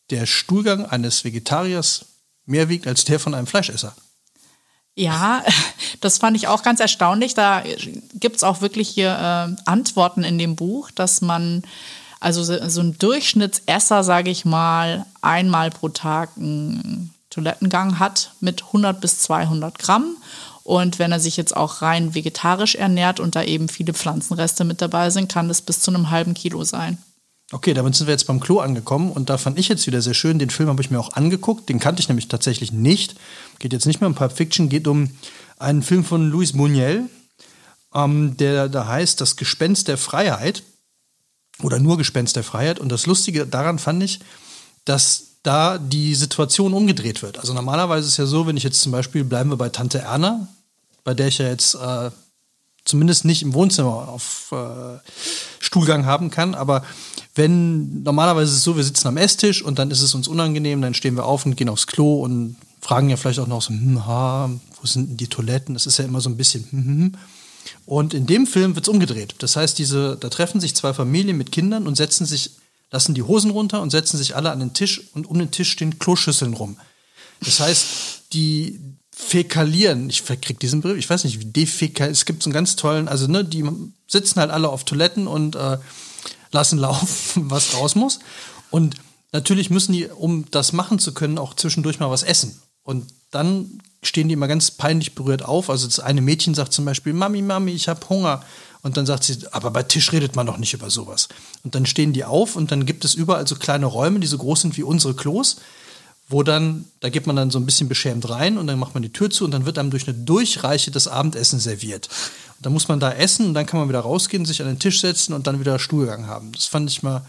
der 0.10 0.26
Stuhlgang 0.26 0.86
eines 0.86 1.24
Vegetariers 1.24 2.04
mehr 2.46 2.68
wiegt 2.68 2.86
als 2.86 3.06
der 3.06 3.22
von 3.22 3.34
einem 3.34 3.48
Fleischesser. 3.48 3.96
Ja, 4.98 5.44
das 6.02 6.18
fand 6.18 6.36
ich 6.36 6.48
auch 6.48 6.64
ganz 6.64 6.82
erstaunlich. 6.82 7.34
Da 7.36 7.64
gibt 8.16 8.36
es 8.36 8.44
auch 8.44 8.62
wirklich 8.62 8.90
hier 8.90 9.12
äh, 9.12 9.62
Antworten 9.70 10.24
in 10.24 10.38
dem 10.38 10.56
Buch, 10.56 10.92
dass 10.92 11.22
man, 11.22 11.64
also 12.20 12.44
so, 12.44 12.82
ein 12.82 12.98
Durchschnittsesser, 12.98 14.04
sage 14.04 14.32
ich 14.32 14.44
mal, 14.44 15.06
einmal 15.22 15.70
pro 15.70 15.90
Tag 15.90 16.36
ein 16.36 17.12
Toilettengang 17.30 18.00
hat 18.00 18.32
mit 18.40 18.64
100 18.64 19.00
bis 19.00 19.20
200 19.20 19.78
Gramm. 19.78 20.18
Und 20.64 21.00
wenn 21.00 21.12
er 21.12 21.20
sich 21.20 21.38
jetzt 21.38 21.56
auch 21.56 21.82
rein 21.82 22.14
vegetarisch 22.16 22.76
ernährt 22.76 23.20
und 23.22 23.36
da 23.36 23.44
eben 23.44 23.70
viele 23.70 23.94
Pflanzenreste 23.94 24.66
mit 24.66 24.82
dabei 24.82 25.12
sind, 25.12 25.32
kann 25.32 25.48
das 25.48 25.62
bis 25.62 25.80
zu 25.80 25.92
einem 25.92 26.10
halben 26.10 26.34
Kilo 26.34 26.64
sein. 26.64 26.98
Okay, 27.54 27.74
damit 27.74 27.96
sind 27.96 28.08
wir 28.08 28.12
jetzt 28.12 28.28
beim 28.28 28.42
Klo 28.42 28.60
angekommen 28.60 29.10
und 29.10 29.30
da 29.30 29.38
fand 29.38 29.58
ich 29.58 29.70
jetzt 29.70 29.88
wieder 29.88 30.02
sehr 30.02 30.14
schön, 30.14 30.38
den 30.38 30.50
Film 30.50 30.68
habe 30.68 30.82
ich 30.82 30.92
mir 30.92 31.00
auch 31.00 31.14
angeguckt, 31.14 31.70
den 31.70 31.80
kannte 31.80 32.02
ich 32.02 32.10
nämlich 32.10 32.28
tatsächlich 32.28 32.74
nicht. 32.74 33.16
Geht 33.60 33.74
jetzt 33.74 33.86
nicht 33.86 34.02
mehr 34.02 34.08
um 34.08 34.16
Pulp 34.16 34.32
Fiction, 34.32 34.70
geht 34.70 34.88
um 34.88 35.12
einen 35.58 35.82
Film 35.82 36.04
von 36.04 36.30
Luis 36.30 36.54
Buñuel, 36.54 37.04
ähm, 37.94 38.38
der 38.38 38.70
da 38.70 38.88
heißt 38.88 39.20
Das 39.22 39.36
Gespenst 39.36 39.88
der 39.88 39.98
Freiheit 39.98 40.64
oder 41.64 41.80
nur 41.80 41.98
Gespenst 41.98 42.36
der 42.36 42.44
Freiheit. 42.44 42.80
Und 42.80 42.90
das 42.90 43.06
Lustige 43.06 43.48
daran 43.48 43.80
fand 43.80 44.04
ich, 44.04 44.20
dass 44.86 45.24
da 45.44 45.78
die 45.78 46.14
Situation 46.16 46.74
umgedreht 46.74 47.22
wird. 47.22 47.40
Also 47.40 47.54
normalerweise 47.54 48.06
ist 48.06 48.14
es 48.14 48.18
ja 48.18 48.26
so, 48.26 48.48
wenn 48.48 48.58
ich 48.58 48.64
jetzt 48.64 48.82
zum 48.82 48.92
Beispiel, 48.92 49.24
bleiben 49.24 49.50
wir 49.50 49.58
bei 49.58 49.70
Tante 49.70 50.00
Erna, 50.00 50.48
bei 51.04 51.14
der 51.14 51.28
ich 51.28 51.38
ja 51.38 51.48
jetzt 51.48 51.76
äh, 51.76 52.12
zumindest 52.84 53.26
nicht 53.26 53.42
im 53.42 53.54
Wohnzimmer 53.54 54.10
auf 54.10 54.52
äh, 54.52 55.00
Stuhlgang 55.60 56.06
haben 56.06 56.32
kann, 56.32 56.54
aber 56.54 56.84
wenn 57.36 58.04
normalerweise 58.04 58.52
ist 58.52 58.58
es 58.58 58.64
so, 58.64 58.76
wir 58.76 58.84
sitzen 58.84 59.08
am 59.08 59.18
Esstisch 59.18 59.62
und 59.62 59.80
dann 59.80 59.92
ist 59.92 60.02
es 60.02 60.16
uns 60.16 60.28
unangenehm, 60.28 60.82
dann 60.82 60.94
stehen 60.94 61.16
wir 61.16 61.26
auf 61.26 61.46
und 61.46 61.56
gehen 61.56 61.70
aufs 61.70 61.88
Klo 61.88 62.22
und 62.22 62.56
fragen 62.88 63.10
ja 63.10 63.18
vielleicht 63.18 63.40
auch 63.40 63.48
noch 63.48 63.62
so, 63.62 63.70
hm, 63.70 64.06
ha, 64.06 64.50
wo 64.82 64.88
sind 64.88 65.10
denn 65.10 65.18
die 65.18 65.28
Toiletten? 65.28 65.74
Das 65.74 65.88
ist 65.88 65.98
ja 65.98 66.06
immer 66.06 66.22
so 66.22 66.30
ein 66.30 66.38
bisschen. 66.38 66.66
Hm, 66.72 66.86
hm, 66.86 67.00
hm. 67.00 67.12
Und 67.86 68.14
in 68.14 68.26
dem 68.26 68.48
Film 68.48 68.76
wird 68.76 68.86
es 68.86 68.90
umgedreht. 68.90 69.36
Das 69.40 69.58
heißt, 69.58 69.78
diese, 69.78 70.16
da 70.18 70.30
treffen 70.30 70.62
sich 70.62 70.74
zwei 70.74 70.94
Familien 70.94 71.38
mit 71.38 71.52
Kindern 71.52 71.86
und 71.86 71.96
setzen 71.96 72.26
sich 72.26 72.52
lassen 72.90 73.14
die 73.14 73.24
Hosen 73.24 73.52
runter 73.52 73.82
und 73.82 73.90
setzen 73.90 74.18
sich 74.18 74.38
alle 74.38 74.52
an 74.52 74.60
den 74.60 74.74
Tisch 74.74 75.02
und 75.14 75.30
um 75.30 75.38
den 75.38 75.52
Tisch 75.52 75.72
stehen 75.72 76.00
Kloschüsseln 76.00 76.54
rum. 76.54 76.78
Das 77.42 77.60
heißt, 77.60 77.86
die 78.32 78.80
fäkalieren, 79.12 80.10
ich 80.10 80.24
krieg 80.24 80.58
diesen 80.60 80.82
Brief, 80.82 80.98
ich 80.98 81.10
weiß 81.10 81.26
nicht, 81.26 81.42
wie 81.42 81.46
defäkal, 81.46 82.10
es 82.10 82.24
gibt 82.24 82.44
so 82.44 82.48
einen 82.48 82.54
ganz 82.54 82.78
tollen, 82.78 83.10
also 83.10 83.28
ne, 83.28 83.44
die 83.44 83.66
sitzen 84.08 84.40
halt 84.40 84.52
alle 84.52 84.70
auf 84.70 84.86
Toiletten 84.86 85.28
und 85.28 85.56
äh, 85.56 85.78
lassen 86.52 86.80
laufen, 86.80 87.50
was 87.50 87.74
raus 87.74 87.96
muss. 87.96 88.20
Und 88.72 88.96
natürlich 89.34 89.70
müssen 89.70 89.92
die, 89.92 90.06
um 90.06 90.46
das 90.52 90.72
machen 90.72 91.00
zu 91.00 91.14
können, 91.14 91.38
auch 91.38 91.54
zwischendurch 91.54 92.00
mal 92.00 92.10
was 92.10 92.24
essen. 92.24 92.58
Und 92.88 93.06
dann 93.32 93.82
stehen 94.02 94.30
die 94.30 94.34
immer 94.34 94.48
ganz 94.48 94.72
peinlich 94.72 95.14
berührt 95.14 95.44
auf. 95.44 95.70
Also 95.70 95.88
das 95.88 96.00
eine 96.00 96.22
Mädchen 96.22 96.56
sagt 96.56 96.72
zum 96.72 96.86
Beispiel, 96.86 97.12
Mami, 97.12 97.42
Mami, 97.42 97.72
ich 97.72 97.90
habe 97.90 98.08
Hunger. 98.08 98.46
Und 98.82 98.96
dann 98.96 99.06
sagt 99.06 99.26
sie, 99.26 99.40
aber 99.52 99.72
bei 99.72 99.84
Tisch 99.84 100.14
redet 100.14 100.38
man 100.38 100.48
doch 100.48 100.58
nicht 100.58 100.74
über 100.74 100.90
sowas. 100.90 101.28
Und 101.66 101.76
dann 101.76 101.86
stehen 101.86 102.14
die 102.14 102.24
auf 102.24 102.56
und 102.56 102.72
dann 102.72 102.86
gibt 102.86 103.04
es 103.04 103.14
überall 103.14 103.46
so 103.46 103.56
kleine 103.56 103.88
Räume, 103.88 104.22
die 104.22 104.28
so 104.28 104.38
groß 104.38 104.62
sind 104.62 104.78
wie 104.78 104.84
unsere 104.84 105.16
Klos, 105.16 105.58
wo 106.30 106.44
dann, 106.44 106.86
da 107.02 107.10
geht 107.10 107.28
man 107.28 107.36
dann 107.36 107.52
so 107.52 107.60
ein 107.60 107.66
bisschen 107.66 107.90
beschämt 107.90 108.30
rein 108.30 108.58
und 108.58 108.68
dann 108.68 108.80
macht 108.80 108.94
man 108.94 109.04
die 109.04 109.12
Tür 109.12 109.30
zu 109.30 109.44
und 109.44 109.52
dann 109.52 109.66
wird 109.66 109.78
einem 109.78 109.92
durch 109.92 110.08
eine 110.08 110.18
Durchreiche 110.18 110.90
das 110.90 111.10
Abendessen 111.10 111.60
serviert. 111.60 112.08
Und 112.56 112.66
dann 112.66 112.72
muss 112.72 112.88
man 112.88 113.02
da 113.02 113.12
essen 113.12 113.48
und 113.48 113.54
dann 113.54 113.66
kann 113.66 113.82
man 113.82 113.90
wieder 113.90 114.00
rausgehen, 114.00 114.46
sich 114.46 114.62
an 114.62 114.70
den 114.70 114.80
Tisch 114.80 115.02
setzen 115.02 115.34
und 115.34 115.46
dann 115.46 115.60
wieder 115.60 115.78
Stuhlgang 115.78 116.28
haben. 116.28 116.54
Das 116.54 116.68
fand 116.68 116.90
ich 116.90 117.04
mal 117.04 117.26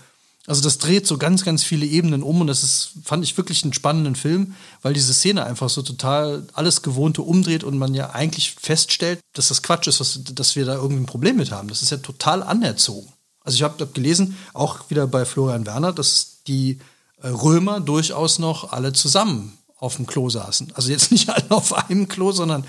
Also 0.48 0.62
das 0.62 0.78
dreht 0.78 1.06
so 1.06 1.18
ganz, 1.18 1.44
ganz 1.44 1.62
viele 1.62 1.84
Ebenen 1.84 2.22
um 2.22 2.40
und 2.40 2.46
das 2.46 2.62
ist, 2.62 2.92
fand 3.04 3.22
ich 3.22 3.36
wirklich 3.36 3.62
einen 3.64 3.74
spannenden 3.74 4.16
Film, 4.16 4.54
weil 4.80 4.94
diese 4.94 5.12
Szene 5.12 5.44
einfach 5.44 5.68
so 5.68 5.82
total 5.82 6.46
alles 6.54 6.80
Gewohnte 6.80 7.20
umdreht 7.20 7.64
und 7.64 7.76
man 7.76 7.92
ja 7.92 8.10
eigentlich 8.10 8.54
feststellt, 8.58 9.20
dass 9.34 9.48
das 9.48 9.62
Quatsch 9.62 9.88
ist, 9.88 10.00
dass, 10.00 10.18
dass 10.24 10.56
wir 10.56 10.64
da 10.64 10.76
irgendwie 10.76 11.02
ein 11.02 11.06
Problem 11.06 11.36
mit 11.36 11.50
haben. 11.50 11.68
Das 11.68 11.82
ist 11.82 11.90
ja 11.90 11.98
total 11.98 12.42
anerzogen. 12.42 13.12
Also 13.42 13.56
ich 13.56 13.62
habe 13.62 13.74
hab 13.78 13.92
gelesen, 13.92 14.38
auch 14.54 14.88
wieder 14.88 15.06
bei 15.06 15.26
Florian 15.26 15.66
Werner, 15.66 15.92
dass 15.92 16.38
die 16.46 16.78
äh, 17.20 17.28
Römer 17.28 17.80
durchaus 17.80 18.38
noch 18.38 18.72
alle 18.72 18.94
zusammen 18.94 19.58
auf 19.78 19.96
dem 19.96 20.06
Klo 20.06 20.30
saßen. 20.30 20.72
Also 20.74 20.90
jetzt 20.90 21.10
nicht 21.12 21.28
alle 21.28 21.50
auf 21.50 21.74
einem 21.74 22.08
Klo, 22.08 22.32
sondern 22.32 22.64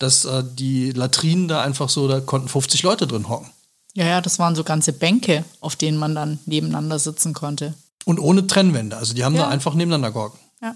dass 0.00 0.24
äh, 0.24 0.42
die 0.44 0.90
Latrinen 0.90 1.46
da 1.46 1.62
einfach 1.62 1.90
so, 1.90 2.08
da 2.08 2.18
konnten 2.18 2.48
50 2.48 2.82
Leute 2.82 3.06
drin 3.06 3.28
hocken. 3.28 3.50
Ja, 3.94 4.06
ja, 4.06 4.20
das 4.20 4.38
waren 4.38 4.54
so 4.54 4.64
ganze 4.64 4.92
Bänke, 4.92 5.44
auf 5.60 5.76
denen 5.76 5.98
man 5.98 6.14
dann 6.14 6.38
nebeneinander 6.46 6.98
sitzen 6.98 7.34
konnte. 7.34 7.74
Und 8.04 8.18
ohne 8.18 8.46
Trennwände. 8.46 8.96
Also 8.96 9.14
die 9.14 9.24
haben 9.24 9.34
ja. 9.34 9.42
da 9.42 9.48
einfach 9.48 9.74
nebeneinander 9.74 10.12
gehockt. 10.12 10.38
Ja. 10.62 10.74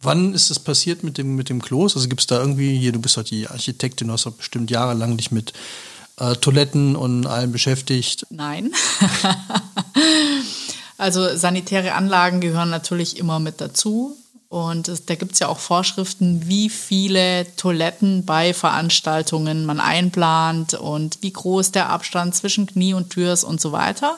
Wann 0.00 0.34
ist 0.34 0.50
das 0.50 0.58
passiert 0.58 1.02
mit 1.02 1.18
dem, 1.18 1.36
mit 1.36 1.48
dem 1.48 1.62
Klos? 1.62 1.96
Also 1.96 2.08
gibt 2.08 2.20
es 2.20 2.26
da 2.26 2.38
irgendwie, 2.38 2.78
hier, 2.78 2.92
du 2.92 3.00
bist 3.00 3.16
halt 3.16 3.30
die 3.30 3.48
Architektin, 3.48 4.08
du 4.08 4.12
hast 4.14 4.26
doch 4.26 4.32
bestimmt 4.32 4.70
jahrelang 4.70 5.16
dich 5.16 5.30
mit 5.30 5.52
äh, 6.18 6.34
Toiletten 6.36 6.96
und 6.96 7.26
allem 7.26 7.52
beschäftigt. 7.52 8.26
Nein. 8.30 8.72
also 10.98 11.36
sanitäre 11.36 11.94
Anlagen 11.94 12.40
gehören 12.40 12.70
natürlich 12.70 13.16
immer 13.18 13.40
mit 13.40 13.60
dazu. 13.60 14.16
Und 14.54 14.86
es, 14.86 15.04
da 15.04 15.16
gibt 15.16 15.32
es 15.32 15.40
ja 15.40 15.48
auch 15.48 15.58
Vorschriften, 15.58 16.46
wie 16.46 16.70
viele 16.70 17.44
Toiletten 17.56 18.24
bei 18.24 18.54
Veranstaltungen 18.54 19.66
man 19.66 19.80
einplant 19.80 20.74
und 20.74 21.18
wie 21.22 21.32
groß 21.32 21.72
der 21.72 21.90
Abstand 21.90 22.36
zwischen 22.36 22.66
Knie 22.66 22.94
und 22.94 23.10
Tür 23.10 23.32
ist 23.32 23.42
und 23.42 23.60
so 23.60 23.72
weiter. 23.72 24.16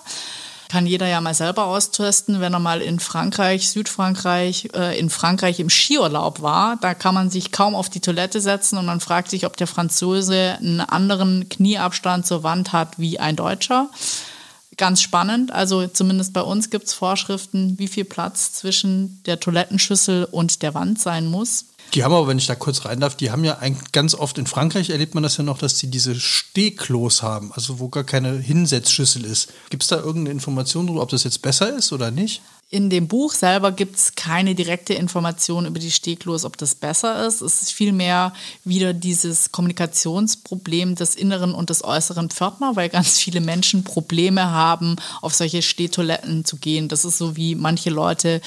Kann 0.68 0.86
jeder 0.86 1.06
ja 1.06 1.22
mal 1.22 1.32
selber 1.32 1.64
austesten, 1.64 2.42
wenn 2.42 2.52
er 2.52 2.58
mal 2.58 2.82
in 2.82 3.00
Frankreich, 3.00 3.70
Südfrankreich, 3.70 4.68
äh, 4.74 4.98
in 4.98 5.08
Frankreich 5.08 5.58
im 5.58 5.70
Skiurlaub 5.70 6.42
war. 6.42 6.76
Da 6.82 6.92
kann 6.92 7.14
man 7.14 7.30
sich 7.30 7.50
kaum 7.50 7.74
auf 7.74 7.88
die 7.88 8.00
Toilette 8.00 8.42
setzen 8.42 8.76
und 8.76 8.84
man 8.84 9.00
fragt 9.00 9.30
sich, 9.30 9.46
ob 9.46 9.56
der 9.56 9.66
Franzose 9.66 10.58
einen 10.60 10.82
anderen 10.82 11.48
Knieabstand 11.48 12.26
zur 12.26 12.42
Wand 12.42 12.74
hat 12.74 12.98
wie 12.98 13.18
ein 13.18 13.36
Deutscher 13.36 13.88
ganz 14.76 15.00
spannend. 15.00 15.52
Also 15.52 15.86
zumindest 15.86 16.32
bei 16.32 16.42
uns 16.42 16.70
gibt 16.70 16.86
es 16.86 16.94
Vorschriften, 16.94 17.78
wie 17.78 17.88
viel 17.88 18.04
Platz 18.04 18.52
zwischen 18.52 19.22
der 19.26 19.40
Toilettenschüssel 19.40 20.24
und 20.24 20.62
der 20.62 20.74
Wand 20.74 21.00
sein 21.00 21.26
muss. 21.26 21.66
Die 21.94 22.04
haben 22.04 22.12
aber, 22.12 22.26
wenn 22.26 22.38
ich 22.38 22.46
da 22.46 22.54
kurz 22.54 22.84
rein 22.84 23.00
darf, 23.00 23.16
die 23.16 23.30
haben 23.30 23.44
ja 23.44 23.58
eigentlich 23.58 23.92
ganz 23.92 24.14
oft 24.14 24.38
in 24.38 24.46
Frankreich 24.46 24.90
erlebt 24.90 25.14
man 25.14 25.22
das 25.22 25.36
ja 25.36 25.44
noch, 25.44 25.58
dass 25.58 25.78
sie 25.78 25.88
diese 25.88 26.18
Stehklos 26.18 27.22
haben, 27.22 27.52
also 27.52 27.78
wo 27.78 27.88
gar 27.88 28.04
keine 28.04 28.38
Hinsetzschüssel 28.38 29.24
ist. 29.24 29.52
Gibt 29.70 29.84
es 29.84 29.88
da 29.88 29.96
irgendeine 29.96 30.30
Information 30.30 30.86
darüber, 30.86 31.02
ob 31.02 31.10
das 31.10 31.24
jetzt 31.24 31.42
besser 31.42 31.74
ist 31.74 31.92
oder 31.92 32.10
nicht? 32.10 32.42
In 32.68 32.90
dem 32.90 33.06
Buch 33.06 33.32
selber 33.32 33.70
gibt 33.70 33.94
es 33.94 34.16
keine 34.16 34.56
direkte 34.56 34.92
Information 34.92 35.66
über 35.66 35.78
die 35.78 35.92
Steglos, 35.92 36.44
ob 36.44 36.56
das 36.56 36.74
besser 36.74 37.24
ist. 37.24 37.40
Es 37.40 37.62
ist 37.62 37.72
vielmehr 37.72 38.32
wieder 38.64 38.92
dieses 38.92 39.52
Kommunikationsproblem 39.52 40.96
des 40.96 41.14
inneren 41.14 41.54
und 41.54 41.70
des 41.70 41.84
äußeren 41.84 42.28
Pförtner, 42.28 42.74
weil 42.74 42.88
ganz 42.88 43.18
viele 43.18 43.40
Menschen 43.40 43.84
Probleme 43.84 44.50
haben, 44.50 44.96
auf 45.22 45.32
solche 45.32 45.62
Stehtoiletten 45.62 46.44
zu 46.44 46.56
gehen. 46.56 46.88
Das 46.88 47.04
ist 47.04 47.18
so 47.18 47.36
wie 47.36 47.54
manche 47.54 47.90
Leute 47.90 48.40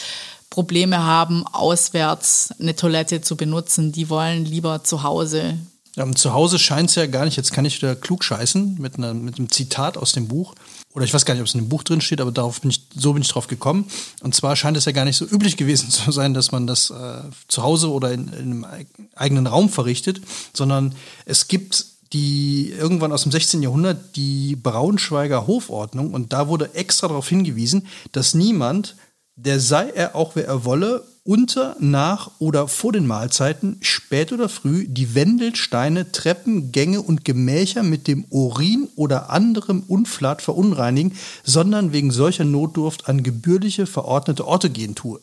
Probleme 0.49 1.01
haben, 1.01 1.47
auswärts 1.47 2.53
eine 2.60 2.75
Toilette 2.75 3.21
zu 3.21 3.38
benutzen. 3.38 3.93
Die 3.93 4.10
wollen 4.10 4.43
lieber 4.43 4.84
zu 4.84 5.03
Hause. 5.03 5.58
Ja, 5.95 6.12
zu 6.12 6.34
Hause 6.34 6.60
scheint 6.60 6.89
es 6.89 6.95
ja 6.95 7.05
gar 7.05 7.23
nicht, 7.23 7.38
jetzt 7.38 7.53
kann 7.53 7.63
ich 7.63 7.82
wieder 7.82 7.95
klug 7.95 8.25
scheißen 8.25 8.75
mit, 8.79 8.97
einer, 8.97 9.13
mit 9.13 9.38
einem 9.38 9.49
Zitat 9.49 9.97
aus 9.97 10.12
dem 10.12 10.27
Buch 10.27 10.55
oder 10.93 11.06
ich 11.06 11.13
weiß 11.13 11.25
gar 11.25 11.36
nicht, 11.36 11.41
ob 11.41 11.47
es 11.47 11.54
in 11.54 11.62
dem 11.62 11.69
Buch 11.69 11.84
drin 11.84 12.02
steht, 12.02 12.19
aber 12.19 12.32
darauf 12.32 12.62
bin 12.62 12.71
ich, 12.71 12.82
so 12.95 13.13
bin 13.13 13.21
ich 13.21 13.28
drauf 13.28 13.47
gekommen. 13.47 13.86
Und 14.21 14.34
zwar 14.34 14.56
scheint 14.56 14.75
es 14.75 14.86
ja 14.86 14.91
gar 14.91 15.06
nicht 15.06 15.17
so 15.17 15.25
üblich 15.25 15.56
gewesen 15.56 15.89
zu 15.91 16.12
sein, 16.12 16.34
dass 16.34 16.52
man 16.52 16.67
das 16.67 16.89
äh, 16.89 17.21
zu 17.47 17.63
Hause 17.63 17.91
oder 17.91 18.12
in, 18.12 18.28
in, 18.30 18.63
einem 18.63 18.88
eigenen 19.15 19.47
Raum 19.47 19.69
verrichtet, 19.69 20.21
sondern 20.54 20.95
es 21.25 21.47
gibt 21.47 21.86
die 22.12 22.71
irgendwann 22.71 23.12
aus 23.12 23.21
dem 23.21 23.32
16. 23.32 23.62
Jahrhundert 23.62 24.15
die 24.15 24.56
Braunschweiger 24.56 25.45
Hofordnung 25.45 26.12
und 26.12 26.34
da 26.34 26.47
wurde 26.47 26.73
extra 26.73 27.08
darauf 27.08 27.30
hingewiesen, 27.30 27.86
dass 28.13 28.34
niemand, 28.34 28.95
der 29.36 29.60
sei 29.60 29.89
er 29.89 30.15
auch 30.15 30.36
wer 30.36 30.47
er 30.47 30.65
wolle, 30.65 31.06
unter, 31.23 31.75
nach 31.79 32.32
oder 32.39 32.67
vor 32.67 32.91
den 32.91 33.08
Mahlzeiten, 33.08 33.77
spät 33.82 34.32
oder 34.32 34.49
früh, 34.49 34.88
die 34.88 35.15
Wendelsteine, 35.15 36.12
Treppen, 36.12 36.71
Gänge 36.71 37.01
und 37.01 37.25
Gemächer 37.25 37.84
mit 37.84 38.08
dem 38.08 38.25
Urin 38.29 38.89
oder 38.95 39.29
anderem 39.29 39.84
Unflat 39.88 40.41
verunreinigen, 40.41 41.15
sondern 41.43 41.93
wegen 41.93 42.12
solcher 42.12 42.45
Notdurft 42.45 43.08
an 43.08 43.23
gebührliche 43.23 43.86
verordnete 43.86 44.47
Orte 44.47 44.69
gehen 44.69 44.95
tue. 44.95 45.19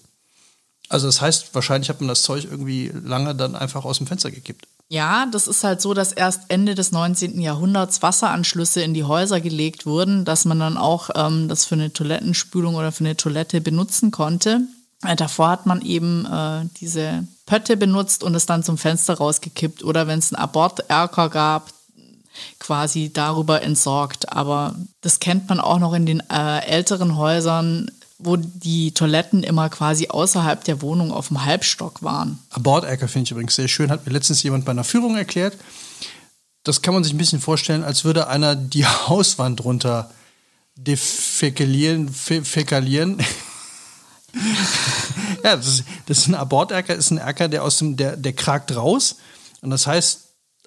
Also 0.89 1.07
das 1.07 1.21
heißt, 1.21 1.55
wahrscheinlich 1.55 1.89
hat 1.89 2.01
man 2.01 2.09
das 2.09 2.23
Zeug 2.23 2.45
irgendwie 2.45 2.93
lange 3.05 3.35
dann 3.35 3.57
einfach 3.57 3.85
aus 3.85 3.99
dem 3.99 4.07
Fenster 4.07 4.31
gekippt. 4.31 4.67
Ja, 4.89 5.27
das 5.27 5.49
ist 5.49 5.65
halt 5.65 5.81
so, 5.81 5.95
dass 5.95 6.13
erst 6.13 6.43
Ende 6.49 6.77
des 6.77 6.93
19. 6.93 7.41
Jahrhunderts 7.41 8.03
Wasseranschlüsse 8.03 8.83
in 8.83 8.95
die 8.95 9.03
Häuser 9.03 9.41
gelegt 9.41 9.85
wurden, 9.85 10.25
dass 10.25 10.45
man 10.45 10.61
dann 10.61 10.77
auch 10.77 11.11
ähm, 11.17 11.49
das 11.49 11.65
für 11.65 11.75
eine 11.75 11.93
Toilettenspülung 11.93 12.77
oder 12.77 12.93
für 12.93 13.05
eine 13.05 13.17
Toilette 13.17 13.61
benutzen 13.61 14.13
konnte. 14.13 14.61
Äh, 15.05 15.17
davor 15.17 15.49
hat 15.51 15.67
man 15.67 15.83
eben 15.83 16.27
äh, 16.27 16.67
diese 16.81 17.27
Pötte 17.45 17.77
benutzt 17.77 18.25
und 18.25 18.35
es 18.35 18.47
dann 18.47 18.63
zum 18.63 18.79
Fenster 18.79 19.15
rausgekippt 19.15 19.85
oder 19.85 20.07
wenn 20.07 20.19
es 20.19 20.33
einen 20.33 20.43
Aborterker 20.43 21.29
gab, 21.29 21.71
quasi 22.59 23.13
darüber 23.13 23.63
entsorgt. 23.63 24.33
Aber 24.33 24.75
das 25.01 25.21
kennt 25.21 25.49
man 25.49 25.61
auch 25.61 25.79
noch 25.79 25.95
in 25.95 26.07
den 26.07 26.21
äh, 26.31 26.61
älteren 26.67 27.17
Häusern, 27.17 27.91
wo 28.19 28.37
die 28.37 28.93
Toiletten 28.93 29.43
immer 29.43 29.69
quasi 29.69 30.09
außerhalb 30.09 30.65
der 30.65 30.81
Wohnung 30.81 31.13
auf 31.13 31.29
dem 31.29 31.45
Halbstock 31.45 32.03
waren. 32.03 32.39
Aborterker 32.51 33.09
finde 33.09 33.25
ich 33.25 33.31
übrigens 33.33 33.55
sehr 33.55 33.69
schön, 33.69 33.91
hat 33.91 34.07
mir 34.07 34.13
letztens 34.13 34.43
jemand 34.43 34.65
bei 34.65 34.73
einer 34.73 34.85
Führung 34.85 35.17
erklärt. 35.17 35.57
Das 36.63 36.83
kann 36.83 36.95
man 36.95 37.05
sich 37.05 37.13
ein 37.13 37.19
bisschen 37.19 37.41
vorstellen, 37.41 37.85
als 37.85 38.05
würde 38.05 38.29
einer 38.29 38.57
die 38.57 38.87
Hauswand 39.09 39.63
runter 39.65 40.11
defekalieren, 40.77 42.09
fäkalieren. 42.13 43.19
ja, 45.45 45.57
das 45.57 45.67
ist, 45.67 45.85
das 46.07 46.19
ist 46.19 46.29
ein 46.29 46.35
Aborterker, 46.35 46.95
ist 46.95 47.11
ein 47.11 47.19
Erker, 47.19 47.49
der 47.49 47.63
aus 47.63 47.79
dem, 47.79 47.97
der, 47.97 48.17
der 48.17 48.33
kragt 48.33 48.75
raus. 48.75 49.17
Und 49.63 49.71
das 49.71 49.87
heißt, 49.87 50.21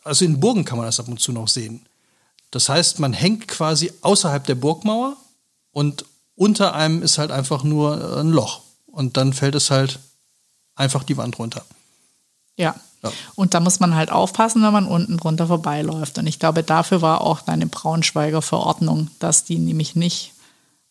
also 0.04 0.26
in 0.26 0.40
Burgen 0.40 0.66
kann 0.66 0.78
man 0.78 0.88
das 0.88 1.00
ab 1.00 1.08
und 1.08 1.20
zu 1.20 1.32
noch 1.32 1.48
sehen. 1.48 1.86
Das 2.52 2.70
heißt, 2.70 3.00
man 3.00 3.14
hängt 3.14 3.48
quasi 3.48 3.92
außerhalb 4.02 4.44
der 4.46 4.56
Burgmauer 4.56 5.16
und 5.72 6.06
unter 6.36 6.74
einem 6.74 7.04
ist 7.04 7.18
halt 7.18 7.32
einfach 7.32 7.64
nur 7.64 8.18
ein 8.20 8.30
Loch. 8.30 8.62
Und 8.88 9.18
dann 9.18 9.34
fällt 9.34 9.56
es 9.56 9.70
halt 9.70 10.00
einfach 10.76 11.04
die 11.04 11.18
Wand 11.18 11.38
runter. 11.38 11.64
Ja. 12.56 12.76
ja. 13.04 13.12
Und 13.36 13.54
da 13.54 13.60
muss 13.60 13.80
man 13.80 13.94
halt 13.94 14.12
aufpassen, 14.12 14.64
wenn 14.64 14.74
man 14.74 14.88
unten 14.88 15.18
drunter 15.18 15.48
vorbeiläuft. 15.48 16.18
Und 16.18 16.28
ich 16.28 16.40
glaube, 16.40 16.64
dafür 16.64 17.02
war 17.02 17.22
auch 17.22 17.42
deine 17.42 17.68
Braunschweiger 17.68 18.42
Verordnung, 18.42 19.12
dass 19.20 19.44
die 19.44 19.60
nämlich 19.60 19.96
nicht 19.96 20.34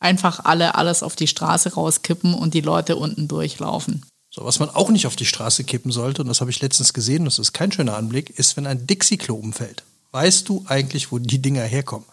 einfach 0.00 0.44
alle 0.44 0.74
alles 0.74 1.02
auf 1.02 1.16
die 1.16 1.26
Straße 1.26 1.74
rauskippen 1.74 2.34
und 2.34 2.54
die 2.54 2.60
Leute 2.60 2.96
unten 2.96 3.28
durchlaufen. 3.28 4.04
So, 4.30 4.44
was 4.44 4.58
man 4.58 4.70
auch 4.70 4.90
nicht 4.90 5.06
auf 5.06 5.16
die 5.16 5.26
Straße 5.26 5.64
kippen 5.64 5.90
sollte, 5.90 6.22
und 6.22 6.28
das 6.28 6.40
habe 6.40 6.50
ich 6.50 6.60
letztens 6.60 6.92
gesehen, 6.92 7.24
das 7.24 7.38
ist 7.38 7.52
kein 7.52 7.72
schöner 7.72 7.96
Anblick, 7.96 8.30
ist, 8.30 8.56
wenn 8.56 8.66
ein 8.66 8.86
Dixie-Klo 8.86 9.34
umfällt. 9.34 9.82
Weißt 10.12 10.48
du 10.48 10.64
eigentlich, 10.68 11.10
wo 11.10 11.18
die 11.18 11.40
Dinger 11.40 11.64
herkommen? 11.64 12.06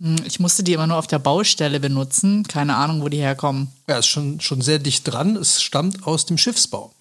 Hm, 0.00 0.16
ich 0.24 0.40
musste 0.40 0.62
die 0.62 0.72
immer 0.72 0.86
nur 0.86 0.98
auf 0.98 1.06
der 1.06 1.18
Baustelle 1.18 1.80
benutzen. 1.80 2.44
Keine 2.46 2.76
Ahnung, 2.76 3.02
wo 3.02 3.08
die 3.08 3.18
herkommen. 3.18 3.68
Ja, 3.88 3.98
ist 3.98 4.06
schon, 4.06 4.40
schon 4.40 4.60
sehr 4.60 4.78
dicht 4.78 5.06
dran. 5.06 5.36
Es 5.36 5.62
stammt 5.62 6.06
aus 6.06 6.26
dem 6.26 6.38
Schiffsbau. 6.38 6.92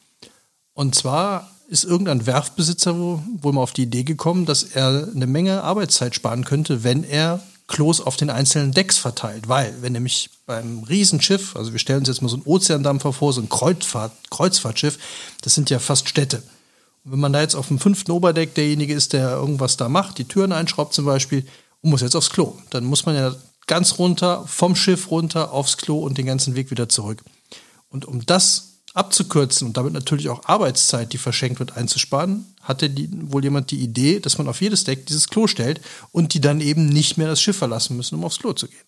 Und 0.74 0.96
zwar 0.96 1.52
ist 1.70 1.84
irgendein 1.84 2.26
Werftbesitzer 2.26 2.96
wohl 2.98 3.54
mal 3.54 3.62
auf 3.62 3.74
die 3.74 3.84
Idee 3.84 4.04
gekommen, 4.04 4.46
dass 4.46 4.64
er 4.64 5.10
eine 5.14 5.28
Menge 5.28 5.64
Arbeitszeit 5.64 6.16
sparen 6.16 6.46
könnte, 6.46 6.84
wenn 6.84 7.04
er 7.04 7.42
Klos 7.68 8.00
auf 8.02 8.16
den 8.16 8.30
einzelnen 8.30 8.72
Decks 8.72 8.98
verteilt. 8.98 9.48
Weil, 9.48 9.82
wenn 9.82 9.94
nämlich 9.94 10.30
beim 10.46 10.84
Riesenschiff, 10.84 11.56
also 11.56 11.74
wir 11.74 11.80
stellen 11.80 12.00
uns 12.00 12.08
jetzt 12.08 12.22
mal 12.22 12.30
so 12.30 12.38
ein 12.38 12.46
Ozeandampfer 12.46 13.14
vor, 13.14 13.34
so 13.34 13.42
ein 13.42 13.50
Kreuzfahrt, 13.50 14.14
Kreuzfahrtschiff, 14.30 14.98
das 15.42 15.54
sind 15.54 15.70
ja 15.70 15.80
fast 15.80 16.08
Städte. 16.08 16.44
Und 17.04 17.12
wenn 17.12 17.20
man 17.20 17.34
da 17.34 17.42
jetzt 17.42 17.56
auf 17.56 17.68
dem 17.68 17.80
fünften 17.80 18.12
Oberdeck 18.12 18.56
derjenige 18.56 18.94
ist, 18.94 19.14
der 19.14 19.32
irgendwas 19.32 19.78
da 19.78 19.90
macht, 19.90 20.18
die 20.18 20.26
Türen 20.26 20.54
einschraubt 20.54 20.94
zum 20.94 21.06
Beispiel, 21.06 21.46
und 21.82 21.92
muss 21.92 22.02
jetzt 22.02 22.16
aufs 22.16 22.32
Klo, 22.32 22.58
dann 22.70 22.86
muss 22.86 23.06
man 23.06 23.16
ja 23.16 23.36
ganz 23.68 24.00
runter, 24.00 24.46
vom 24.48 24.76
Schiff 24.76 25.12
runter, 25.12 25.52
aufs 25.52 25.78
Klo 25.78 26.00
und 26.00 26.18
den 26.18 26.26
ganzen 26.26 26.56
Weg 26.56 26.72
wieder 26.72 26.90
zurück. 26.90 27.24
Und 27.90 28.06
um 28.06 28.26
das 28.26 28.77
abzukürzen 28.98 29.68
und 29.68 29.78
damit 29.78 29.94
natürlich 29.94 30.30
auch 30.30 30.46
Arbeitszeit, 30.46 31.14
die 31.14 31.18
verschenkt 31.18 31.60
wird, 31.60 31.78
einzusparen, 31.78 32.46
hatte 32.62 32.90
die, 32.90 33.10
wohl 33.32 33.44
jemand 33.44 33.72
die 33.72 33.80
Idee, 33.80 34.20
dass 34.20 34.38
man 34.38 34.48
auf 34.48 34.62
jedes 34.62 34.84
Deck 34.84 35.06
dieses 35.06 35.30
Klo 35.30 35.48
stellt 35.48 35.82
und 36.12 36.34
die 36.34 36.42
dann 36.42 36.62
eben 36.62 36.88
nicht 36.88 37.18
mehr 37.18 37.28
das 37.28 37.42
Schiff 37.42 37.58
verlassen 37.58 37.96
müssen, 37.96 38.16
um 38.16 38.26
aufs 38.26 38.40
Klo 38.40 38.54
zu 38.54 38.68
gehen. 38.68 38.80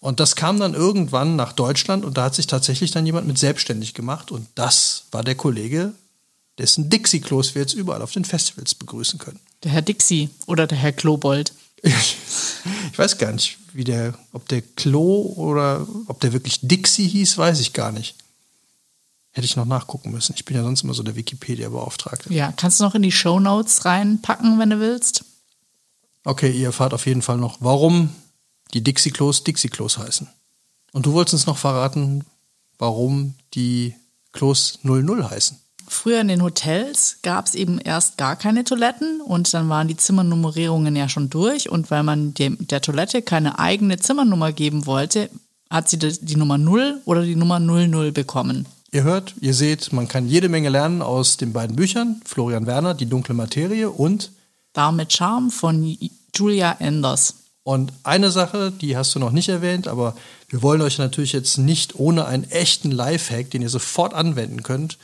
Und 0.00 0.20
das 0.20 0.36
kam 0.36 0.60
dann 0.60 0.74
irgendwann 0.74 1.34
nach 1.34 1.52
Deutschland 1.52 2.04
und 2.04 2.16
da 2.16 2.24
hat 2.24 2.34
sich 2.34 2.46
tatsächlich 2.46 2.92
dann 2.92 3.06
jemand 3.06 3.26
mit 3.26 3.38
selbstständig 3.38 3.94
gemacht 3.94 4.30
und 4.30 4.46
das 4.54 5.04
war 5.10 5.24
der 5.24 5.34
Kollege, 5.34 5.92
dessen 6.58 6.90
Dixie-Klos 6.90 7.54
wir 7.54 7.62
jetzt 7.62 7.74
überall 7.74 8.02
auf 8.02 8.12
den 8.12 8.24
Festivals 8.24 8.74
begrüßen 8.74 9.18
können. 9.18 9.40
Der 9.64 9.72
Herr 9.72 9.82
Dixie 9.82 10.30
oder 10.46 10.66
der 10.66 10.78
Herr 10.78 10.92
Klobold. 10.92 11.52
Ich 12.92 12.98
weiß 12.98 13.18
gar 13.18 13.30
nicht, 13.30 13.56
wie 13.72 13.84
der, 13.84 14.18
ob 14.32 14.48
der 14.48 14.62
Klo 14.62 15.32
oder 15.36 15.86
ob 16.08 16.18
der 16.20 16.32
wirklich 16.32 16.58
Dixie 16.60 17.06
hieß, 17.06 17.38
weiß 17.38 17.60
ich 17.60 17.72
gar 17.72 17.92
nicht. 17.92 18.16
Hätte 19.32 19.44
ich 19.44 19.56
noch 19.56 19.66
nachgucken 19.66 20.10
müssen. 20.10 20.34
Ich 20.36 20.44
bin 20.44 20.56
ja 20.56 20.62
sonst 20.62 20.82
immer 20.82 20.94
so 20.94 21.02
der 21.02 21.16
Wikipedia-Beauftragte. 21.16 22.32
Ja, 22.32 22.52
kannst 22.52 22.80
du 22.80 22.84
noch 22.84 22.94
in 22.94 23.02
die 23.02 23.12
Show 23.12 23.38
Notes 23.38 23.84
reinpacken, 23.84 24.58
wenn 24.58 24.70
du 24.70 24.80
willst. 24.80 25.24
Okay, 26.24 26.50
ihr 26.50 26.66
erfahrt 26.66 26.94
auf 26.94 27.06
jeden 27.06 27.22
Fall 27.22 27.38
noch, 27.38 27.58
warum 27.60 28.10
die 28.74 28.82
Dixie-Klos 28.82 29.44
Dixie-Klos 29.44 29.98
heißen. 29.98 30.28
Und 30.92 31.06
du 31.06 31.12
wolltest 31.12 31.34
uns 31.34 31.46
noch 31.46 31.58
verraten, 31.58 32.24
warum 32.78 33.34
die 33.54 33.94
Klos 34.32 34.78
00 34.82 35.30
heißen. 35.30 35.58
Früher 35.86 36.20
in 36.20 36.28
den 36.28 36.42
Hotels 36.42 37.18
gab 37.22 37.46
es 37.46 37.54
eben 37.54 37.78
erst 37.78 38.18
gar 38.18 38.36
keine 38.36 38.62
Toiletten 38.64 39.22
und 39.22 39.52
dann 39.54 39.70
waren 39.70 39.88
die 39.88 39.96
Zimmernummerierungen 39.96 40.94
ja 40.94 41.08
schon 41.08 41.30
durch 41.30 41.70
und 41.70 41.90
weil 41.90 42.02
man 42.02 42.34
dem, 42.34 42.58
der 42.60 42.82
Toilette 42.82 43.22
keine 43.22 43.58
eigene 43.58 43.96
Zimmernummer 43.98 44.52
geben 44.52 44.84
wollte, 44.84 45.30
hat 45.70 45.88
sie 45.88 45.98
die, 45.98 46.12
die 46.20 46.36
Nummer 46.36 46.58
0 46.58 47.00
oder 47.06 47.22
die 47.22 47.36
Nummer 47.36 47.58
00 47.58 48.12
bekommen. 48.12 48.66
Ihr 48.90 49.02
hört, 49.02 49.34
ihr 49.40 49.52
seht, 49.52 49.92
man 49.92 50.08
kann 50.08 50.28
jede 50.28 50.48
Menge 50.48 50.70
lernen 50.70 51.02
aus 51.02 51.36
den 51.36 51.52
beiden 51.52 51.76
Büchern. 51.76 52.22
Florian 52.24 52.66
Werner, 52.66 52.94
Die 52.94 53.06
dunkle 53.06 53.34
Materie 53.34 53.90
und 53.90 54.32
Damit 54.72 55.12
Charme 55.12 55.50
von 55.50 55.98
Julia 56.34 56.76
Enders. 56.78 57.34
Und 57.64 57.92
eine 58.02 58.30
Sache, 58.30 58.72
die 58.72 58.96
hast 58.96 59.14
du 59.14 59.18
noch 59.18 59.30
nicht 59.30 59.50
erwähnt, 59.50 59.88
aber 59.88 60.16
wir 60.48 60.62
wollen 60.62 60.80
euch 60.80 60.96
natürlich 60.96 61.32
jetzt 61.32 61.58
nicht 61.58 61.96
ohne 61.96 62.24
einen 62.24 62.44
echten 62.44 62.90
Lifehack, 62.90 63.50
den 63.50 63.60
ihr 63.60 63.68
sofort 63.68 64.14
anwenden 64.14 64.62
könnt, 64.62 64.96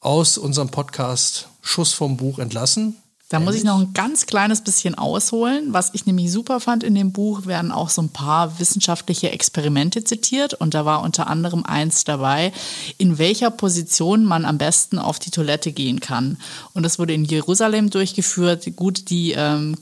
aus 0.00 0.36
unserem 0.36 0.68
Podcast 0.68 1.48
Schuss 1.62 1.94
vom 1.94 2.18
Buch 2.18 2.38
entlassen. 2.38 2.96
Da 3.32 3.40
muss 3.40 3.54
ich 3.54 3.64
noch 3.64 3.80
ein 3.80 3.94
ganz 3.94 4.26
kleines 4.26 4.60
bisschen 4.60 4.94
ausholen. 4.94 5.72
Was 5.72 5.88
ich 5.94 6.04
nämlich 6.04 6.30
super 6.30 6.60
fand 6.60 6.84
in 6.84 6.94
dem 6.94 7.12
Buch, 7.12 7.46
werden 7.46 7.72
auch 7.72 7.88
so 7.88 8.02
ein 8.02 8.10
paar 8.10 8.58
wissenschaftliche 8.60 9.30
Experimente 9.30 10.04
zitiert. 10.04 10.52
Und 10.52 10.74
da 10.74 10.84
war 10.84 11.00
unter 11.00 11.28
anderem 11.28 11.64
eins 11.64 12.04
dabei, 12.04 12.52
in 12.98 13.16
welcher 13.16 13.50
Position 13.50 14.26
man 14.26 14.44
am 14.44 14.58
besten 14.58 14.98
auf 14.98 15.18
die 15.18 15.30
Toilette 15.30 15.72
gehen 15.72 16.00
kann. 16.00 16.36
Und 16.74 16.82
das 16.82 16.98
wurde 16.98 17.14
in 17.14 17.24
Jerusalem 17.24 17.88
durchgeführt. 17.88 18.76
Gut, 18.76 19.08
die 19.08 19.32
ähm, 19.32 19.78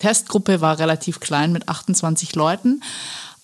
Testgruppe 0.00 0.60
war 0.60 0.80
relativ 0.80 1.20
klein 1.20 1.52
mit 1.52 1.68
28 1.68 2.34
Leuten. 2.34 2.82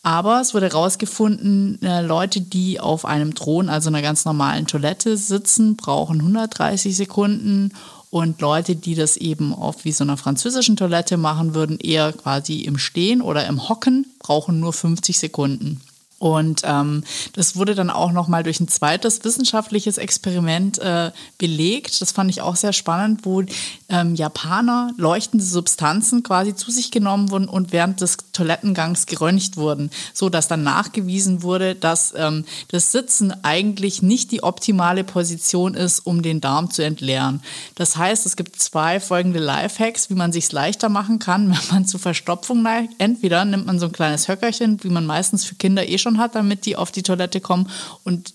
Aber 0.02 0.40
es 0.40 0.54
wurde 0.54 0.66
herausgefunden, 0.66 1.80
äh, 1.82 2.00
Leute, 2.00 2.40
die 2.40 2.80
auf 2.80 3.04
einem 3.04 3.36
Thron, 3.36 3.68
also 3.68 3.90
einer 3.90 4.02
ganz 4.02 4.24
normalen 4.24 4.66
Toilette 4.66 5.16
sitzen, 5.16 5.76
brauchen 5.76 6.18
130 6.18 6.96
Sekunden 6.96 7.72
und 8.10 8.40
Leute, 8.40 8.76
die 8.76 8.94
das 8.94 9.16
eben 9.16 9.52
auf 9.52 9.84
wie 9.84 9.92
so 9.92 10.04
einer 10.04 10.16
französischen 10.16 10.76
Toilette 10.76 11.16
machen 11.16 11.54
würden, 11.54 11.78
eher 11.78 12.12
quasi 12.12 12.60
im 12.60 12.78
Stehen 12.78 13.20
oder 13.20 13.46
im 13.46 13.68
Hocken, 13.68 14.06
brauchen 14.18 14.60
nur 14.60 14.72
50 14.72 15.18
Sekunden. 15.18 15.80
Und 16.18 16.62
ähm, 16.64 17.04
das 17.34 17.56
wurde 17.56 17.74
dann 17.74 17.90
auch 17.90 18.10
noch 18.10 18.26
mal 18.26 18.42
durch 18.42 18.58
ein 18.58 18.68
zweites 18.68 19.22
wissenschaftliches 19.22 19.98
Experiment 19.98 20.78
äh, 20.78 21.10
belegt. 21.36 22.00
Das 22.00 22.12
fand 22.12 22.30
ich 22.30 22.40
auch 22.40 22.56
sehr 22.56 22.72
spannend, 22.72 23.20
wo 23.24 23.42
ähm, 23.90 24.14
Japaner 24.14 24.92
leuchtende 24.96 25.44
Substanzen 25.44 26.22
quasi 26.22 26.54
zu 26.54 26.70
sich 26.70 26.90
genommen 26.90 27.30
wurden 27.30 27.48
und 27.48 27.70
während 27.72 28.00
des 28.00 28.16
Toilettengangs 28.32 29.04
geröntgt 29.04 29.58
wurden, 29.58 29.90
so 30.14 30.30
dass 30.30 30.48
dann 30.48 30.62
nachgewiesen 30.62 31.42
wurde, 31.42 31.74
dass 31.74 32.14
ähm, 32.16 32.46
das 32.68 32.92
Sitzen 32.92 33.34
eigentlich 33.44 34.00
nicht 34.00 34.32
die 34.32 34.42
optimale 34.42 35.04
Position 35.04 35.74
ist, 35.74 36.00
um 36.00 36.22
den 36.22 36.40
Darm 36.40 36.70
zu 36.70 36.82
entleeren. 36.82 37.42
Das 37.74 37.98
heißt, 37.98 38.24
es 38.24 38.36
gibt 38.36 38.58
zwei 38.58 39.00
folgende 39.00 39.38
Lifehacks, 39.38 40.08
wie 40.08 40.14
man 40.14 40.32
sich 40.32 40.50
leichter 40.50 40.88
machen 40.88 41.18
kann, 41.18 41.50
wenn 41.50 41.74
man 41.74 41.86
zu 41.86 41.98
Verstopfung 41.98 42.62
neigt. 42.62 42.94
Entweder 42.96 43.44
nimmt 43.44 43.66
man 43.66 43.78
so 43.78 43.86
ein 43.86 43.92
kleines 43.92 44.28
Höckerchen, 44.28 44.82
wie 44.82 44.88
man 44.88 45.04
meistens 45.04 45.44
für 45.44 45.56
Kinder 45.56 45.86
eh 45.86 45.98
schon 45.98 46.05
schon 46.06 46.18
hat, 46.18 46.36
damit 46.36 46.66
die 46.66 46.76
auf 46.76 46.92
die 46.92 47.02
Toilette 47.02 47.40
kommen 47.40 47.68
und 48.04 48.32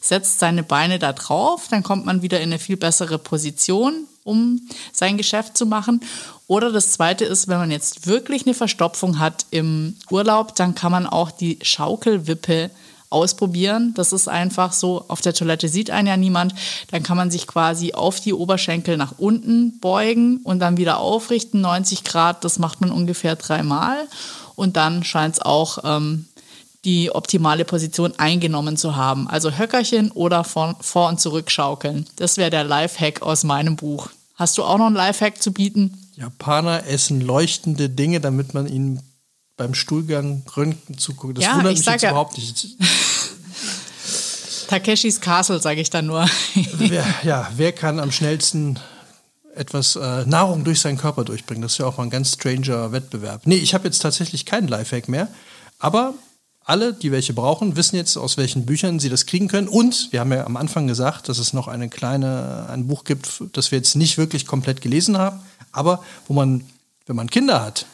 setzt 0.00 0.38
seine 0.38 0.62
Beine 0.62 0.98
da 0.98 1.12
drauf, 1.12 1.68
dann 1.70 1.82
kommt 1.82 2.06
man 2.06 2.22
wieder 2.22 2.38
in 2.38 2.48
eine 2.48 2.58
viel 2.58 2.78
bessere 2.78 3.18
Position, 3.18 4.06
um 4.24 4.62
sein 4.92 5.18
Geschäft 5.18 5.58
zu 5.58 5.66
machen. 5.66 6.00
Oder 6.46 6.72
das 6.72 6.92
zweite 6.92 7.26
ist, 7.26 7.48
wenn 7.48 7.58
man 7.58 7.70
jetzt 7.70 8.06
wirklich 8.06 8.46
eine 8.46 8.54
Verstopfung 8.54 9.18
hat 9.18 9.44
im 9.50 9.96
Urlaub, 10.10 10.54
dann 10.54 10.74
kann 10.74 10.92
man 10.92 11.06
auch 11.06 11.30
die 11.30 11.58
Schaukelwippe 11.60 12.70
ausprobieren. 13.10 13.92
Das 13.94 14.12
ist 14.12 14.28
einfach 14.28 14.72
so, 14.72 15.04
auf 15.08 15.20
der 15.20 15.34
Toilette 15.34 15.68
sieht 15.68 15.90
einen 15.90 16.08
ja 16.08 16.16
niemand. 16.16 16.54
Dann 16.90 17.02
kann 17.02 17.18
man 17.18 17.30
sich 17.30 17.46
quasi 17.46 17.92
auf 17.92 18.20
die 18.20 18.32
Oberschenkel 18.32 18.96
nach 18.96 19.14
unten 19.18 19.78
beugen 19.80 20.38
und 20.44 20.60
dann 20.60 20.78
wieder 20.78 20.98
aufrichten, 20.98 21.60
90 21.60 22.04
Grad. 22.04 22.44
Das 22.44 22.58
macht 22.58 22.80
man 22.80 22.90
ungefähr 22.90 23.36
dreimal. 23.36 24.06
Und 24.54 24.76
dann 24.76 25.04
scheint 25.04 25.36
es 25.36 25.42
auch 25.42 25.78
ähm, 25.84 26.26
die 26.84 27.10
optimale 27.10 27.64
Position 27.64 28.12
eingenommen 28.18 28.76
zu 28.76 28.96
haben. 28.96 29.28
Also 29.28 29.58
Höckerchen 29.58 30.10
oder 30.12 30.44
vor, 30.44 30.76
vor 30.80 31.08
und 31.08 31.20
zurück 31.20 31.50
schaukeln. 31.50 32.06
Das 32.16 32.36
wäre 32.36 32.50
der 32.50 32.64
Lifehack 32.64 33.22
aus 33.22 33.44
meinem 33.44 33.76
Buch. 33.76 34.08
Hast 34.34 34.56
du 34.56 34.64
auch 34.64 34.78
noch 34.78 34.86
einen 34.86 34.96
Lifehack 34.96 35.42
zu 35.42 35.52
bieten? 35.52 35.98
Japaner 36.16 36.86
essen 36.86 37.20
leuchtende 37.20 37.90
Dinge, 37.90 38.20
damit 38.20 38.54
man 38.54 38.66
ihnen 38.66 39.02
beim 39.56 39.74
Stuhlgang 39.74 40.42
Röntgen 40.56 40.96
zuguckt. 40.96 41.36
Das 41.36 41.44
Ja, 41.44 41.56
wundert 41.56 41.72
ich 41.72 41.80
mich 41.80 41.86
jetzt 41.86 42.02
ja. 42.02 42.10
überhaupt 42.10 42.38
nicht. 42.38 42.68
Takeshis 44.68 45.20
Castle, 45.20 45.60
sage 45.60 45.80
ich 45.80 45.90
dann 45.90 46.06
nur. 46.06 46.26
Wer, 46.78 47.04
ja, 47.24 47.50
wer 47.56 47.72
kann 47.72 48.00
am 48.00 48.12
schnellsten 48.12 48.78
etwas 49.54 49.96
äh, 49.96 50.24
Nahrung 50.24 50.64
durch 50.64 50.80
seinen 50.80 50.96
Körper 50.96 51.24
durchbringen? 51.24 51.60
Das 51.60 51.72
ist 51.72 51.78
ja 51.78 51.86
auch 51.86 51.98
mal 51.98 52.04
ein 52.04 52.10
ganz 52.10 52.32
stranger 52.34 52.92
Wettbewerb. 52.92 53.42
Nee, 53.44 53.56
ich 53.56 53.74
habe 53.74 53.84
jetzt 53.84 53.98
tatsächlich 53.98 54.46
keinen 54.46 54.68
Lifehack 54.68 55.08
mehr. 55.08 55.28
Aber 55.78 56.14
alle, 56.70 56.94
die 56.94 57.10
welche 57.10 57.34
brauchen, 57.34 57.76
wissen 57.76 57.96
jetzt, 57.96 58.16
aus 58.16 58.36
welchen 58.36 58.64
Büchern 58.64 59.00
sie 59.00 59.08
das 59.08 59.26
kriegen 59.26 59.48
können. 59.48 59.68
Und 59.68 60.08
wir 60.12 60.20
haben 60.20 60.32
ja 60.32 60.46
am 60.46 60.56
Anfang 60.56 60.86
gesagt, 60.86 61.28
dass 61.28 61.38
es 61.38 61.52
noch 61.52 61.68
eine 61.68 61.88
kleine, 61.88 62.66
ein 62.70 62.86
Buch 62.86 63.04
gibt, 63.04 63.42
das 63.52 63.72
wir 63.72 63.78
jetzt 63.78 63.96
nicht 63.96 64.16
wirklich 64.16 64.46
komplett 64.46 64.80
gelesen 64.80 65.18
haben, 65.18 65.40
aber 65.72 66.02
wo 66.28 66.34
man, 66.34 66.64
wenn 67.06 67.16
man 67.16 67.28
Kinder 67.28 67.60
hat, 67.62 67.86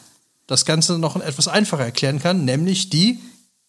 das 0.45 0.65
Ganze 0.65 0.97
noch 0.99 1.15
etwas 1.17 1.47
einfacher 1.47 1.83
erklären 1.83 2.19
kann, 2.19 2.45
nämlich 2.45 2.89
die 2.89 3.19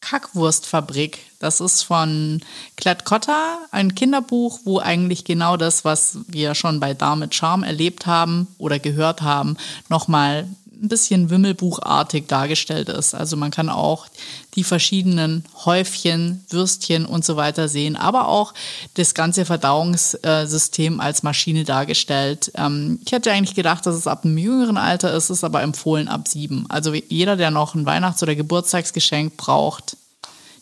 Kackwurstfabrik. 0.01 1.19
Das 1.41 1.61
ist 1.61 1.83
von 1.83 2.41
Klett 2.77 3.05
Cotta, 3.05 3.59
ein 3.73 3.95
Kinderbuch, 3.95 4.61
wo 4.65 4.79
eigentlich 4.79 5.25
genau 5.25 5.57
das, 5.57 5.85
was 5.85 6.19
wir 6.29 6.55
schon 6.55 6.81
bei 6.81 6.95
Dame 6.95 7.29
Charm 7.33 7.63
erlebt 7.63 8.07
haben 8.07 8.47
oder 8.59 8.79
gehört 8.79 9.23
haben, 9.23 9.57
nochmal 9.89 10.47
ein 10.81 10.89
bisschen 10.89 11.31
Wimmelbuchartig 11.31 12.27
dargestellt 12.27 12.89
ist. 12.89 13.15
Also 13.15 13.37
man 13.37 13.51
kann 13.51 13.69
auch 13.69 14.07
die 14.55 14.65
verschiedenen 14.65 15.45
Häufchen, 15.65 16.45
Würstchen 16.51 17.05
und 17.05 17.25
so 17.25 17.37
weiter 17.37 17.69
sehen, 17.69 17.97
aber 17.97 18.29
auch 18.29 18.55
das 18.95 19.15
ganze 19.15 19.45
Verdauungssystem 19.45 21.01
als 21.01 21.23
Maschine 21.23 21.65
dargestellt. 21.65 22.53
Ähm, 22.55 23.01
Ich 23.05 23.13
hätte 23.13 23.33
eigentlich 23.33 23.55
gedacht, 23.57 23.87
dass 23.87 23.95
es 23.95 24.07
ab 24.07 24.25
einem 24.25 24.39
jüngeren 24.39 24.77
Alter 24.77 25.13
ist, 25.13 25.31
ist 25.31 25.45
aber 25.45 25.63
empfohlen 25.63 26.09
ab 26.09 26.29
sieben. 26.29 26.67
Also 26.69 26.95
jeder, 26.95 27.37
der 27.37 27.51
noch 27.51 27.75
ein 27.75 27.87
Weihnachts- 27.87 28.23
oder 28.23 28.35
Geburtstagsgeschenk 28.35 29.37
braucht, 29.37 29.97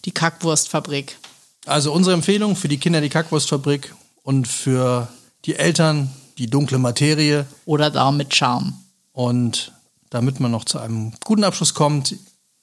die 0.04 0.12
Kackwurstfabrik. 0.12 1.18
Also 1.66 1.92
unsere 1.92 2.14
Empfehlung 2.14 2.56
für 2.56 2.68
die 2.68 2.78
Kinder 2.78 3.00
die 3.00 3.08
Kackwurstfabrik 3.08 3.94
und 4.22 4.46
für 4.46 5.08
die 5.44 5.56
Eltern 5.56 6.10
die 6.38 6.48
dunkle 6.48 6.78
Materie. 6.78 7.46
Oder 7.64 7.90
da 7.90 8.10
mit 8.10 8.34
Charme. 8.34 8.74
Und 9.12 9.72
damit 10.10 10.40
man 10.40 10.50
noch 10.50 10.64
zu 10.64 10.78
einem 10.78 11.12
guten 11.24 11.44
Abschluss 11.44 11.74
kommt, 11.74 12.16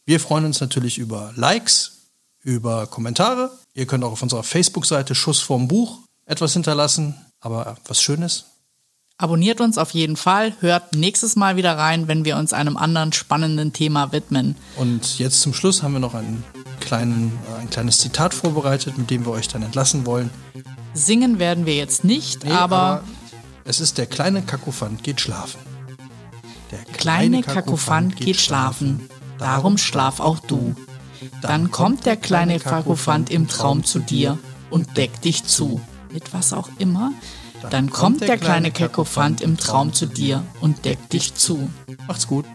wir 0.05 0.19
freuen 0.19 0.45
uns 0.45 0.59
natürlich 0.59 0.97
über 0.97 1.31
Likes, 1.35 2.09
über 2.41 2.87
Kommentare. 2.87 3.51
Ihr 3.73 3.85
könnt 3.85 4.03
auch 4.03 4.11
auf 4.11 4.21
unserer 4.21 4.43
Facebook-Seite 4.43 5.15
Schuss 5.15 5.39
vorm 5.39 5.67
Buch 5.67 5.99
etwas 6.25 6.53
hinterlassen. 6.53 7.15
Aber 7.39 7.77
was 7.87 8.01
Schönes. 8.01 8.45
Abonniert 9.17 9.61
uns 9.61 9.77
auf 9.77 9.91
jeden 9.91 10.17
Fall, 10.17 10.53
hört 10.59 10.95
nächstes 10.95 11.35
Mal 11.35 11.55
wieder 11.55 11.77
rein, 11.77 12.07
wenn 12.07 12.25
wir 12.25 12.35
uns 12.37 12.51
einem 12.51 12.77
anderen 12.77 13.13
spannenden 13.13 13.71
Thema 13.71 14.11
widmen. 14.11 14.55
Und 14.75 15.19
jetzt 15.19 15.41
zum 15.41 15.53
Schluss 15.53 15.83
haben 15.83 15.93
wir 15.93 15.99
noch 15.99 16.15
einen 16.15 16.43
kleinen, 16.79 17.31
äh, 17.49 17.61
ein 17.61 17.69
kleines 17.69 17.99
Zitat 17.99 18.33
vorbereitet, 18.33 18.97
mit 18.97 19.09
dem 19.09 19.25
wir 19.25 19.31
euch 19.31 19.47
dann 19.47 19.61
entlassen 19.61 20.05
wollen. 20.05 20.29
Singen 20.93 21.39
werden 21.39 21.65
wir 21.65 21.75
jetzt 21.75 22.03
nicht, 22.03 22.43
Nee, 22.43 22.51
aber, 22.51 23.03
es 23.65 23.79
ist 23.79 23.97
der 23.97 24.07
kleine 24.07 24.41
Kakophant 24.41 25.03
geht 25.03 25.21
schlafen. 25.21 25.59
Der 26.73 26.91
kleine 26.91 27.43
Kakophant 27.43 28.15
geht 28.15 28.37
schlafen, 28.37 29.07
darum 29.37 29.77
schlaf 29.77 30.19
auch 30.19 30.39
du. 30.39 30.73
Dann 31.43 31.69
kommt 31.69 32.07
der 32.07 32.17
kleine 32.17 32.59
Kakophant 32.59 33.29
im 33.29 33.47
Traum 33.47 33.83
zu 33.83 33.99
dir 33.99 34.39
und 34.71 34.97
deckt 34.97 35.23
dich 35.23 35.43
zu. 35.43 35.81
Mit 36.11 36.33
was 36.33 36.51
auch 36.51 36.69
immer. 36.79 37.11
Dann 37.69 37.91
kommt 37.91 38.21
der 38.21 38.39
kleine 38.39 38.71
Kakophant 38.71 39.39
im 39.41 39.55
Traum 39.55 39.93
zu 39.93 40.07
dir 40.07 40.43
und 40.61 40.83
deckt 40.83 41.13
dich 41.13 41.35
zu. 41.35 41.69
Macht's 42.07 42.25
gut. 42.25 42.45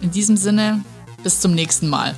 In 0.00 0.10
diesem 0.10 0.36
Sinne, 0.36 0.84
bis 1.22 1.38
zum 1.38 1.54
nächsten 1.54 1.88
Mal. 1.88 2.16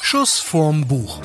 Schuss 0.00 0.38
vorm 0.38 0.86
Buch. 0.86 1.20